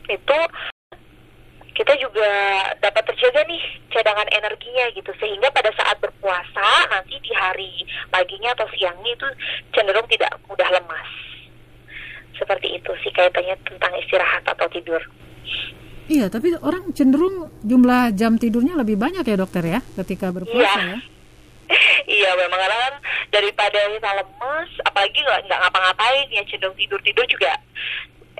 itu 0.06 0.38
kita 1.76 1.92
juga 2.00 2.30
dapat 2.80 3.04
terjaga 3.12 3.44
nih 3.44 3.62
cadangan 3.92 4.24
energinya 4.32 4.88
gitu 4.96 5.12
sehingga 5.20 5.52
pada 5.52 5.68
saat 5.76 6.00
berpuasa 6.00 6.88
nanti 6.88 7.20
di 7.20 7.32
hari 7.36 7.84
paginya 8.08 8.56
atau 8.56 8.64
siangnya 8.72 9.12
itu 9.12 9.28
cenderung 9.76 10.08
tidak 10.08 10.32
mudah 10.48 10.68
lemas 10.72 11.10
seperti 12.40 12.80
itu 12.80 12.90
sih 13.04 13.12
kaitannya 13.12 13.56
tentang 13.64 13.92
istirahat 13.96 14.44
atau 14.44 14.68
tidur. 14.68 15.00
Iya, 16.06 16.30
tapi 16.30 16.54
orang 16.62 16.94
cenderung 16.94 17.50
jumlah 17.66 18.14
jam 18.14 18.38
tidurnya 18.38 18.78
lebih 18.78 18.94
banyak 18.94 19.26
ya 19.26 19.36
dokter 19.36 19.64
ya 19.66 19.80
ketika 19.98 20.30
berpuasa 20.30 20.78
iya. 20.78 20.94
ya. 20.94 20.98
iya, 22.22 22.30
memang 22.38 22.60
kan 22.62 22.94
daripada 23.34 23.80
kita 23.90 24.10
lemes, 24.14 24.70
apalagi 24.86 25.18
nggak 25.18 25.58
ngapa-ngapain 25.58 26.28
ya 26.30 26.46
cenderung 26.46 26.78
tidur 26.78 27.00
tidur 27.02 27.26
juga 27.26 27.58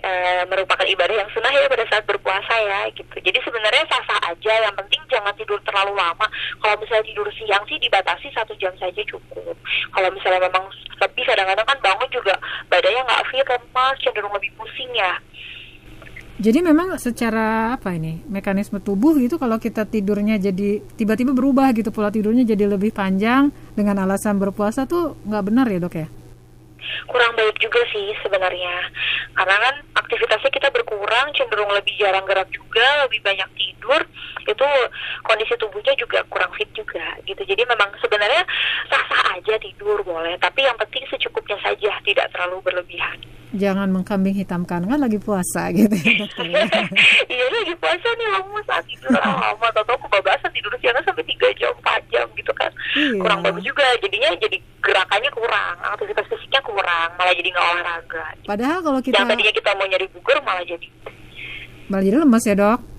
e, 0.00 0.12
merupakan 0.48 0.86
ibadah 0.86 1.16
yang 1.16 1.30
sunnah 1.32 1.52
ya 1.52 1.68
pada 1.68 1.86
saat 1.88 2.04
berpuasa 2.04 2.54
ya 2.60 2.88
gitu. 2.92 3.16
Jadi 3.20 3.38
sebenarnya 3.40 3.84
sah-sah 3.88 4.20
aja, 4.32 4.54
yang 4.68 4.74
penting 4.76 5.00
jangan 5.08 5.32
tidur 5.36 5.60
terlalu 5.64 5.96
lama. 5.96 6.26
Kalau 6.60 6.76
misalnya 6.80 7.06
tidur 7.08 7.28
siang 7.36 7.64
sih 7.68 7.78
dibatasi 7.80 8.28
satu 8.32 8.52
jam 8.60 8.72
saja 8.76 9.02
cukup. 9.08 9.56
Kalau 9.92 10.08
misalnya 10.12 10.48
memang 10.48 10.64
lebih 10.96 11.24
kadang-kadang 11.24 11.66
kan 11.66 11.78
bangun 11.80 12.10
juga 12.12 12.34
badannya 12.68 13.02
nggak 13.04 13.24
fit, 13.32 13.46
lemas, 13.46 13.96
cenderung 14.00 14.34
lebih 14.36 14.50
pusing 14.56 14.90
ya. 14.96 15.14
Jadi 16.36 16.60
memang 16.60 17.00
secara 17.00 17.72
apa 17.72 17.96
ini 17.96 18.20
mekanisme 18.28 18.76
tubuh 18.76 19.16
gitu 19.16 19.40
kalau 19.40 19.56
kita 19.56 19.88
tidurnya 19.88 20.36
jadi 20.36 20.84
tiba-tiba 20.84 21.32
berubah 21.32 21.72
gitu 21.72 21.88
pola 21.88 22.12
tidurnya 22.12 22.44
jadi 22.44 22.68
lebih 22.68 22.92
panjang 22.92 23.48
dengan 23.72 24.04
alasan 24.04 24.36
berpuasa 24.36 24.84
tuh 24.84 25.16
nggak 25.24 25.44
benar 25.48 25.64
ya 25.72 25.80
dok 25.80 25.96
ya? 25.96 26.08
Kurang 27.06 27.32
baik 27.36 27.56
juga 27.60 27.80
sih 27.92 28.12
sebenarnya. 28.22 28.90
Karena 29.36 29.56
kan 29.60 29.74
aktivitasnya 30.04 30.50
kita 30.50 30.68
berkurang 30.72 31.32
cenderung 31.36 31.70
lebih 31.72 31.94
jarang 32.00 32.24
gerak 32.24 32.48
juga 32.50 33.06
lebih 33.06 33.20
banyak 33.22 33.48
tidur 33.58 34.02
itu 34.46 34.68
kondisi 35.26 35.54
tubuhnya 35.58 35.94
juga 35.98 36.22
kurang 36.30 36.50
fit 36.54 36.70
juga 36.72 37.18
gitu. 37.26 37.42
Jadi 37.42 37.62
memang 37.66 37.90
sebenarnya 37.98 38.42
sah-sah 38.90 39.38
aja 39.38 39.54
tidur 39.58 40.00
boleh 40.06 40.38
tapi 40.38 40.64
yang 40.64 40.78
penting 40.78 41.04
secukupnya 41.10 41.58
saja 41.62 41.92
tidak 42.02 42.30
terlalu 42.32 42.62
berlebihan 42.62 43.18
jangan 43.54 43.88
mengkambing 43.92 44.34
hitamkan. 44.34 44.82
Kan 44.88 44.98
lagi 44.98 45.18
puasa 45.22 45.70
gitu 45.70 45.92
ya 45.92 46.12
dokter 46.24 46.46
ya. 46.50 46.66
iya 47.30 47.44
lagi 47.50 47.74
puasa 47.78 48.08
nih 48.16 48.28
lama 48.34 48.58
saat 48.66 48.84
tidur 48.90 49.12
lama? 49.14 49.66
Atau 49.70 49.82
aku 49.86 50.08
kebablasan 50.10 50.50
tidur 50.50 50.72
siang 50.82 50.98
sampai 51.04 51.22
3 51.22 51.60
jam 51.60 51.72
4 51.82 52.12
jam 52.12 52.26
gitu 52.34 52.52
kan. 52.56 52.70
Iya. 52.96 53.20
kurang 53.22 53.40
bagus 53.44 53.62
juga. 53.62 53.84
Jadinya 54.02 54.28
jadi 54.40 54.56
gerakannya 54.82 55.30
kurang. 55.30 55.76
Aktivitas 55.84 56.26
fisiknya 56.26 56.60
kurang. 56.64 57.08
Malah 57.14 57.34
jadi 57.36 57.48
nggak 57.52 57.66
olahraga. 57.70 58.24
Padahal 58.46 58.78
kalau 58.82 59.00
kita 59.04 59.14
yang 59.22 59.28
tadinya 59.30 59.52
kita 59.54 59.70
mau 59.76 59.86
nyari 59.86 60.06
bugar 60.10 60.38
malah 60.42 60.64
jadi 60.66 60.88
malah 61.86 62.02
jadi 62.02 62.16
lemas 62.18 62.42
ya 62.42 62.54
dok 62.58 62.95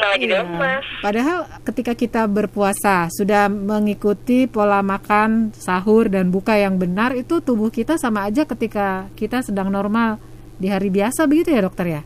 malah 0.00 0.16
iya. 0.16 0.40
lemas 0.42 0.84
padahal 1.04 1.38
ketika 1.68 1.92
kita 1.92 2.22
berpuasa 2.26 3.12
sudah 3.12 3.46
mengikuti 3.52 4.48
pola 4.48 4.80
makan 4.80 5.52
sahur 5.52 6.08
dan 6.08 6.32
buka 6.32 6.56
yang 6.56 6.80
benar 6.80 7.12
itu 7.12 7.44
tubuh 7.44 7.68
kita 7.68 8.00
sama 8.00 8.26
aja 8.26 8.48
ketika 8.48 9.06
kita 9.14 9.44
sedang 9.44 9.68
normal 9.68 10.16
di 10.60 10.68
hari 10.68 10.88
biasa 10.88 11.28
begitu 11.28 11.52
ya 11.52 11.62
dokter 11.64 11.86
ya 11.88 12.02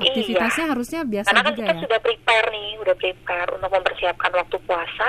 aktivitasnya 0.00 0.64
iya. 0.64 0.72
harusnya 0.72 1.00
biasa 1.04 1.28
Karena 1.28 1.42
kan 1.44 1.52
juga 1.52 1.60
kita 1.60 1.74
ya. 1.76 1.82
sudah 1.84 2.00
prepare 2.00 2.46
nih, 2.48 2.70
udah 2.80 2.96
prepare 2.96 3.48
untuk 3.52 3.70
mempersiapkan 3.70 4.30
waktu 4.32 4.56
puasa 4.64 5.08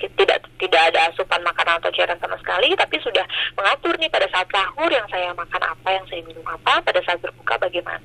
tidak 0.00 0.40
tidak 0.56 0.80
ada 0.92 1.12
asupan 1.12 1.44
makanan 1.44 1.76
atau 1.76 1.92
cairan 1.92 2.16
sama 2.16 2.32
sekali, 2.40 2.72
tapi 2.72 2.96
sudah 3.04 3.20
mengatur 3.52 3.92
nih 4.00 4.08
pada 4.08 4.24
saat 4.32 4.48
sahur 4.48 4.88
yang 4.88 5.04
saya 5.12 5.28
makan 5.36 5.60
apa, 5.60 5.88
yang 5.92 6.06
saya 6.08 6.24
minum 6.24 6.46
apa, 6.48 6.80
pada 6.80 7.00
saat 7.04 7.20
berbuka 7.20 7.60
bagaimana. 7.60 8.00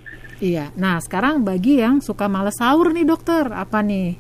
Iya. 0.46 0.70
Nah 0.78 1.02
sekarang 1.02 1.42
bagi 1.42 1.82
yang 1.82 2.06
suka 2.06 2.30
males 2.30 2.54
sahur 2.62 2.94
nih 2.94 3.02
dokter, 3.02 3.50
apa 3.50 3.82
nih 3.82 4.14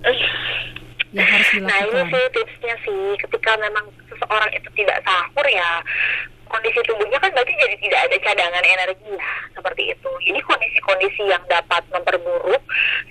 yang 1.14 1.28
harus 1.30 1.48
dilakukan? 1.54 1.70
Nah 1.70 1.80
ini 1.86 2.02
sih 2.10 2.26
tipsnya 2.34 2.76
sih, 2.82 3.04
ketika 3.22 3.54
memang 3.62 3.86
seseorang 4.10 4.50
itu 4.58 4.70
tidak 4.74 5.06
sahur 5.06 5.46
ya 5.46 5.86
kondisi 6.50 6.82
tubuhnya 6.86 7.18
kan 7.22 7.30
berarti 7.34 7.54
jadi 7.58 7.76
tidak 7.78 8.00
ada 8.10 8.18
cadangan 8.26 8.66
energi 8.66 9.12
ya 9.14 9.32
seperti 9.54 9.84
itu. 9.94 10.10
Ini 10.26 10.40
kondisi-kondisi 10.42 11.24
yang 11.30 11.44
dapat 11.46 11.86
memperburuk 11.94 12.64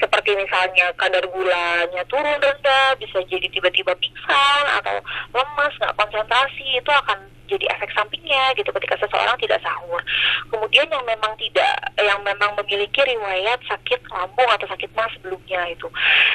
seperti 0.03 0.35
misalnya 0.35 0.91
kadar 0.99 1.23
gulanya 1.31 2.03
turun 2.11 2.39
rendah, 2.43 2.99
bisa 2.99 3.23
jadi 3.31 3.47
tiba-tiba 3.47 3.95
pingsan 3.95 4.65
atau 4.83 4.99
lemas, 5.31 5.73
nggak 5.79 5.95
konsentrasi 5.95 6.67
itu 6.83 6.91
akan 6.91 7.19
jadi 7.49 7.65
efek 7.77 7.91
sampingnya 7.93 8.57
gitu 8.57 8.71
ketika 8.73 8.97
seseorang 9.01 9.37
tidak 9.41 9.61
sahur. 9.61 10.01
Kemudian 10.49 10.89
yang 10.89 11.05
memang 11.05 11.33
tidak 11.37 11.73
yang 12.01 12.21
memang 12.25 12.57
memiliki 12.59 13.01
riwayat 13.05 13.61
sakit 13.69 14.01
lambung 14.11 14.49
atau 14.49 14.67
sakit 14.69 14.91
mah 14.97 15.09
sebelumnya 15.17 15.61
itu. 15.71 15.89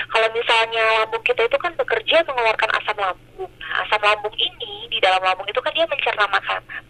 Kalau 0.09 0.27
misalnya 0.33 0.83
lambung 1.03 1.23
kita 1.25 1.45
itu 1.45 1.57
kan 1.57 1.73
bekerja 1.75 2.25
mengeluarkan 2.25 2.69
asam 2.81 2.97
lambung. 2.97 3.51
Nah, 3.59 3.85
asam 3.85 4.01
lambung 4.01 4.33
ini 4.37 4.89
di 4.89 4.97
dalam 4.97 5.21
lambung 5.21 5.45
itu 5.45 5.61
kan 5.61 5.73
dia 5.73 5.85
mencerna 5.85 6.25
makanan. 6.27 6.81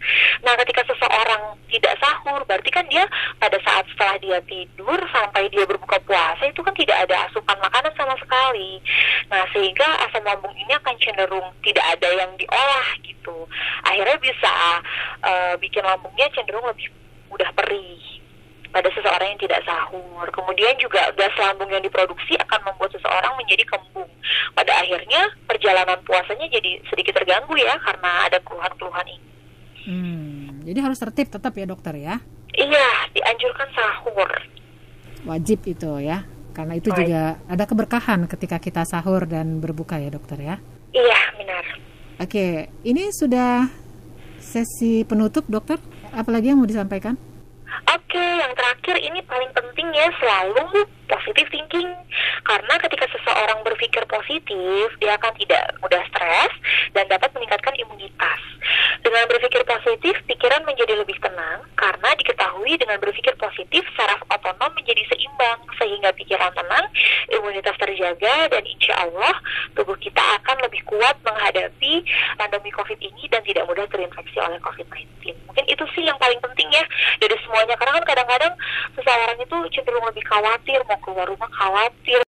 Nah, 0.43 0.53
ketika 0.63 0.81
seseorang 0.87 1.59
tidak 1.67 1.93
sahur, 1.99 2.41
berarti 2.47 2.69
kan 2.71 2.85
dia 2.87 3.03
pada 3.37 3.59
saat 3.61 3.85
setelah 3.91 4.15
dia 4.23 4.39
tidur 4.47 4.99
sampai 5.11 5.51
dia 5.51 5.67
berbuka 5.67 5.99
puasa 6.07 6.47
itu 6.47 6.63
kan 6.63 6.73
tidak 6.73 6.97
ada 7.03 7.27
asupan 7.27 7.59
makanan 7.59 7.93
sama 7.99 8.15
sekali. 8.17 8.79
Nah, 9.27 9.43
sehingga 9.51 9.87
asam 10.07 10.23
lambung 10.23 10.55
ini 10.55 10.71
akan 10.73 10.95
cenderung 10.97 11.47
tidak 11.61 11.85
ada 11.97 12.09
yang 12.15 12.31
diolah 12.39 12.87
gitu. 13.03 13.18
Akhirnya 13.85 14.17
bisa 14.21 14.53
uh, 15.23 15.53
bikin 15.57 15.83
lambungnya 15.83 16.27
cenderung 16.35 16.65
lebih 16.67 16.89
mudah 17.29 17.49
perih 17.53 18.19
pada 18.69 18.89
seseorang 18.93 19.33
yang 19.33 19.41
tidak 19.41 19.61
sahur. 19.65 20.27
Kemudian 20.29 20.77
juga 20.77 21.09
gas 21.17 21.33
lambung 21.41 21.69
yang 21.73 21.81
diproduksi 21.81 22.37
akan 22.37 22.69
membuat 22.69 22.93
seseorang 22.93 23.33
menjadi 23.37 23.65
kembung. 23.65 24.09
Pada 24.53 24.71
akhirnya 24.81 25.21
perjalanan 25.49 25.99
puasanya 26.05 26.45
jadi 26.49 26.81
sedikit 26.89 27.17
terganggu 27.17 27.57
ya 27.57 27.77
karena 27.81 28.29
ada 28.29 28.37
keluhan-keluhan 28.45 29.07
ini. 29.09 29.27
Hmm, 29.89 30.61
jadi 30.67 30.79
harus 30.85 31.01
tertib 31.01 31.33
tetap 31.33 31.53
ya 31.57 31.65
dokter 31.65 31.97
ya? 31.97 32.21
Iya, 32.53 32.89
dianjurkan 33.15 33.67
sahur. 33.73 34.29
Wajib 35.25 35.65
itu 35.65 35.91
ya, 36.03 36.27
karena 36.53 36.73
itu 36.77 36.91
Baik. 36.91 36.99
juga 37.07 37.21
ada 37.47 37.63
keberkahan 37.65 38.19
ketika 38.29 38.57
kita 38.59 38.83
sahur 38.85 39.25
dan 39.25 39.63
berbuka 39.63 39.97
ya 39.97 40.11
dokter 40.13 40.37
ya? 40.37 40.55
Oke, 42.19 42.67
ini 42.83 43.15
sudah 43.15 43.71
sesi 44.43 45.07
penutup 45.07 45.47
dokter. 45.47 45.79
Apalagi 46.11 46.51
yang 46.51 46.59
mau 46.59 46.67
disampaikan? 46.67 47.15
Oke, 47.87 48.19
yang 48.19 48.51
terakhir 48.59 48.99
ini 48.99 49.23
paling 49.23 49.47
penting 49.55 49.87
ya 49.95 50.11
selalu 50.19 50.83
positive 51.09 51.49
thinking. 51.49 51.89
Karena 52.45 52.73
ketika 52.79 53.05
seseorang 53.09 53.65
berpikir 53.65 54.05
positif, 54.05 54.85
dia 55.01 55.17
akan 55.17 55.33
tidak 55.41 55.63
mudah 55.81 56.01
stres 56.07 56.53
dan 56.93 57.09
dapat 57.09 57.33
meningkatkan 57.35 57.73
imunitas. 57.75 58.39
Dengan 58.99 59.25
berpikir 59.31 59.63
positif, 59.65 60.15
pikiran 60.27 60.61
menjadi 60.67 60.99
lebih 60.99 61.17
tenang 61.17 61.65
karena 61.73 62.09
diketahui 62.19 62.75
dengan 62.77 62.99
berpikir 62.99 63.33
positif 63.39 63.81
saraf 63.95 64.21
otonom 64.29 64.71
menjadi 64.75 65.01
seimbang 65.09 65.59
sehingga 65.79 66.11
pikiran 66.13 66.51
tenang, 66.53 66.85
imunitas 67.31 67.75
terjaga 67.79 68.51
dan 68.51 68.63
insya 68.67 68.93
Allah 68.99 69.33
tubuh 69.73 69.95
kita 69.97 70.21
akan 70.43 70.61
lebih 70.67 70.83
kuat 70.85 71.15
menghadapi 71.23 72.03
pandemi 72.35 72.69
COVID 72.75 72.99
ini 72.99 73.23
dan 73.31 73.41
tidak 73.47 73.65
mudah 73.65 73.87
terinfeksi 73.87 74.37
oleh 74.37 74.59
COVID-19. 74.61 75.33
Mungkin 75.47 75.65
itu 75.65 75.83
sih 75.95 76.03
yang 76.03 76.19
paling 76.19 76.37
penting 76.43 76.67
ya 76.69 76.83
dari 77.23 77.35
semuanya 77.41 77.75
karena 77.79 77.99
kan 77.99 78.05
kadang-kadang 78.05 78.53
seseorang 78.99 79.39
itu 79.39 79.57
cenderung 79.73 80.05
lebih 80.05 80.23
khawatir 80.27 80.79
mau 80.85 80.98
keluar 81.01 81.27
rumah 81.27 81.49
khawatir 81.51 82.21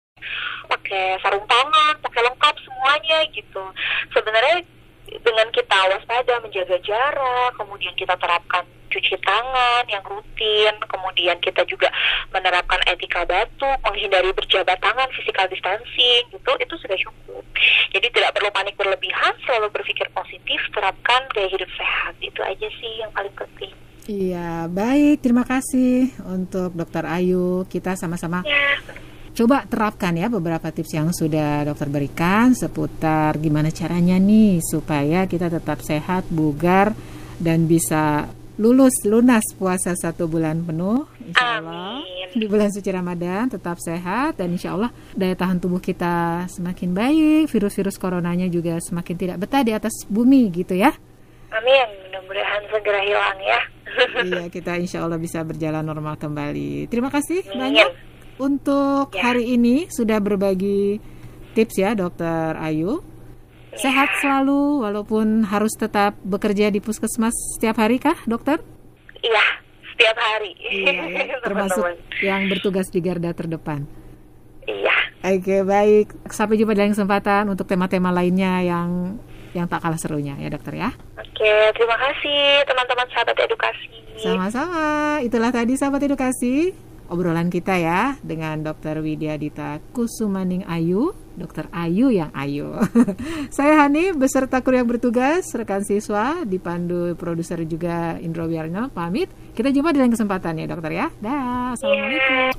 pakai 0.69 1.19
sarung 1.19 1.45
tangan, 1.47 1.99
pakai 1.99 2.21
lengkap 2.23 2.55
semuanya 2.63 3.17
gitu. 3.33 3.63
Sebenarnya 4.15 4.63
dengan 5.19 5.47
kita 5.51 5.77
waspada 5.91 6.39
menjaga 6.39 6.77
jarak, 6.79 7.51
kemudian 7.59 7.91
kita 7.99 8.15
terapkan 8.15 8.63
cuci 8.91 9.15
tangan 9.23 9.83
yang 9.87 10.03
rutin, 10.03 10.75
kemudian 10.87 11.39
kita 11.39 11.63
juga 11.67 11.87
menerapkan 12.31 12.79
etika 12.87 13.23
batuk, 13.23 13.77
menghindari 13.87 14.31
berjabat 14.35 14.79
tangan, 14.83 15.07
physical 15.15 15.47
distancing, 15.47 16.23
gitu, 16.31 16.51
itu 16.59 16.75
sudah 16.79 16.97
cukup. 16.99 17.43
Jadi 17.95 18.07
tidak 18.11 18.35
perlu 18.35 18.51
panik 18.51 18.75
berlebihan, 18.75 19.35
selalu 19.47 19.71
berpikir 19.71 20.07
positif, 20.11 20.59
terapkan 20.75 21.23
gaya 21.31 21.47
hidup 21.47 21.71
sehat. 21.75 22.13
Itu 22.19 22.43
aja 22.43 22.67
sih 22.67 22.91
yang 22.99 23.11
paling 23.15 23.35
penting. 23.35 23.71
Iya, 24.09 24.65
baik. 24.71 25.21
Terima 25.21 25.45
kasih 25.45 26.09
untuk 26.25 26.73
Dokter 26.73 27.05
Ayu. 27.05 27.69
Kita 27.69 27.93
sama-sama 27.93 28.41
ya 28.47 28.81
coba 29.31 29.63
terapkan 29.63 30.11
ya 30.11 30.27
beberapa 30.27 30.67
tips 30.69 30.91
yang 30.91 31.09
sudah 31.15 31.63
dokter 31.63 31.87
berikan 31.87 32.51
seputar 32.51 33.39
gimana 33.39 33.71
caranya 33.71 34.19
nih 34.19 34.59
supaya 34.59 35.23
kita 35.23 35.47
tetap 35.47 35.79
sehat, 35.79 36.27
bugar 36.27 36.91
dan 37.39 37.63
bisa 37.63 38.27
lulus 38.59 38.93
lunas 39.07 39.41
puasa 39.55 39.95
satu 39.95 40.27
bulan 40.27 40.61
penuh 40.67 41.07
insya 41.23 41.63
Allah 41.63 42.03
Amin. 42.03 42.29
di 42.35 42.45
bulan 42.45 42.69
suci 42.69 42.91
Ramadan 42.91 43.47
tetap 43.47 43.79
sehat 43.79 44.37
dan 44.37 44.53
insya 44.53 44.75
Allah 44.75 44.91
daya 45.15 45.33
tahan 45.33 45.57
tubuh 45.57 45.79
kita 45.79 46.45
semakin 46.51 46.91
baik 46.91 47.49
virus-virus 47.49 47.95
coronanya 47.95 48.51
juga 48.51 48.77
semakin 48.83 49.15
tidak 49.15 49.37
betah 49.41 49.63
di 49.63 49.71
atas 49.71 50.03
bumi 50.05 50.51
gitu 50.51 50.75
ya 50.75 50.91
Amin 51.55 51.87
mudah-mudahan 52.05 52.61
segera 52.69 53.01
hilang 53.01 53.39
ya 53.39 53.61
iya 54.25 54.45
kita 54.47 54.77
insya 54.79 55.03
Allah 55.03 55.17
bisa 55.21 55.43
berjalan 55.43 55.83
normal 55.85 56.17
kembali 56.17 56.87
terima 56.87 57.09
kasih 57.11 57.45
Amin. 57.51 57.59
banyak 57.59 57.89
untuk 58.41 59.13
ya. 59.13 59.29
hari 59.29 59.53
ini 59.53 59.85
sudah 59.93 60.17
berbagi 60.17 60.97
tips 61.53 61.75
ya 61.77 61.91
Dokter 61.93 62.57
Ayu. 62.57 63.05
Ya. 63.71 63.87
Sehat 63.87 64.09
selalu 64.19 64.83
walaupun 64.83 65.47
harus 65.47 65.71
tetap 65.77 66.17
bekerja 66.25 66.73
di 66.73 66.83
puskesmas 66.83 67.31
setiap 67.55 67.79
hari 67.79 68.03
kah, 68.03 68.17
Dokter? 68.27 68.59
Iya, 69.21 69.45
setiap 69.95 70.17
hari. 70.17 70.51
Iya, 70.59 70.91
ya. 71.07 71.23
termasuk 71.45 71.85
yang 72.19 72.51
bertugas 72.51 72.91
di 72.91 72.99
garda 72.99 73.31
terdepan. 73.31 73.87
Iya. 74.67 74.95
Oke, 75.21 75.63
baik. 75.63 76.07
Sampai 76.33 76.57
jumpa 76.57 76.73
di 76.73 76.81
lain 76.83 76.93
kesempatan 76.97 77.47
untuk 77.47 77.69
tema-tema 77.69 78.09
lainnya 78.11 78.59
yang 78.65 79.21
yang 79.51 79.67
tak 79.67 79.83
kalah 79.83 79.99
serunya 79.99 80.35
ya, 80.39 80.47
Dokter 80.51 80.77
ya. 80.77 80.89
Oke, 81.19 81.53
terima 81.75 81.97
kasih 81.99 82.63
teman-teman 82.67 83.07
sahabat 83.11 83.37
edukasi. 83.39 83.89
Sama-sama. 84.21 85.19
Itulah 85.25 85.49
tadi 85.49 85.73
sahabat 85.75 86.01
edukasi 86.05 86.71
obrolan 87.11 87.51
kita 87.51 87.75
ya 87.75 88.15
dengan 88.23 88.63
Dr. 88.63 89.03
Widya 89.03 89.35
Dita 89.35 89.83
Kusumaning 89.91 90.63
Ayu, 90.63 91.11
Dr. 91.35 91.67
Ayu 91.75 92.07
yang 92.07 92.31
Ayu. 92.31 92.71
Saya 93.55 93.83
Hani 93.83 94.15
beserta 94.15 94.63
kru 94.63 94.79
yang 94.79 94.87
bertugas, 94.87 95.51
rekan 95.51 95.83
siswa, 95.83 96.47
dipandu 96.47 97.19
produser 97.19 97.59
juga 97.67 98.15
Indro 98.23 98.47
Wiarno, 98.47 98.87
pamit. 98.95 99.27
Kita 99.51 99.67
jumpa 99.67 99.91
di 99.91 99.99
lain 99.99 100.15
kesempatan 100.15 100.63
ya 100.63 100.65
dokter 100.71 100.91
ya. 100.95 101.07
Dah, 101.19 101.75
Assalamualaikum. 101.75 102.55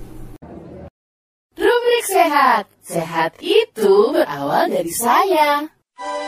Rubrik 1.57 2.05
Sehat. 2.05 2.65
Sehat 2.85 3.33
itu 3.41 4.13
berawal 4.13 4.69
dari 4.69 4.93
saya. 4.93 5.65
Gerakan 6.03 6.19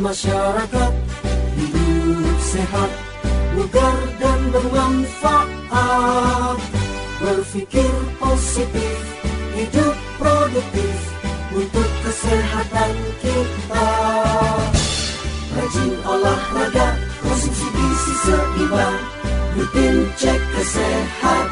masyarakat 0.00 0.92
hidup 1.60 2.38
sehat, 2.40 2.88
bugar 3.52 3.98
dan 4.16 4.40
bermanfaat. 4.56 6.56
Berpikir 7.20 7.92
positif, 8.16 8.96
hidup 9.52 9.92
produktif 10.16 10.96
untuk 11.52 11.90
kesehatan 12.08 12.92
kita. 13.20 13.90
Rajin 15.52 15.92
olahraga, 16.08 16.96
konsumsi 17.20 17.68
gizi 17.76 18.16
seimbang 18.24 19.17
rutin 19.56 19.96
cek 20.16 20.40
kesehatan. 20.52 21.48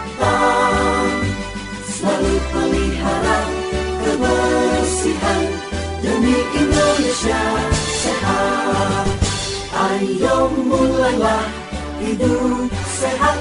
Selalu 1.87 2.35
pelihara 2.53 3.41
kebersihan 4.05 5.43
demi 6.05 6.39
Indonesia 6.55 7.43
sehat. 8.05 9.07
Ayo 9.77 10.49
mulailah 10.57 11.47
hidup 12.01 12.73
sehat, 12.97 13.39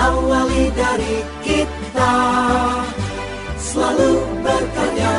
awali 0.00 0.72
dari 0.72 1.20
kita. 1.44 2.14
Selalu 3.60 4.20
berkarya, 4.44 5.16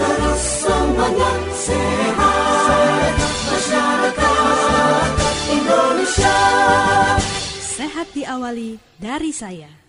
terus 0.00 0.42
semangat 0.64 1.40
sehat. 1.56 3.12
Masyarakat 3.52 5.12
Indonesia. 5.52 6.40
Sehat 7.92 8.08
diawali 8.16 8.80
dari 8.96 9.36
saya. 9.36 9.81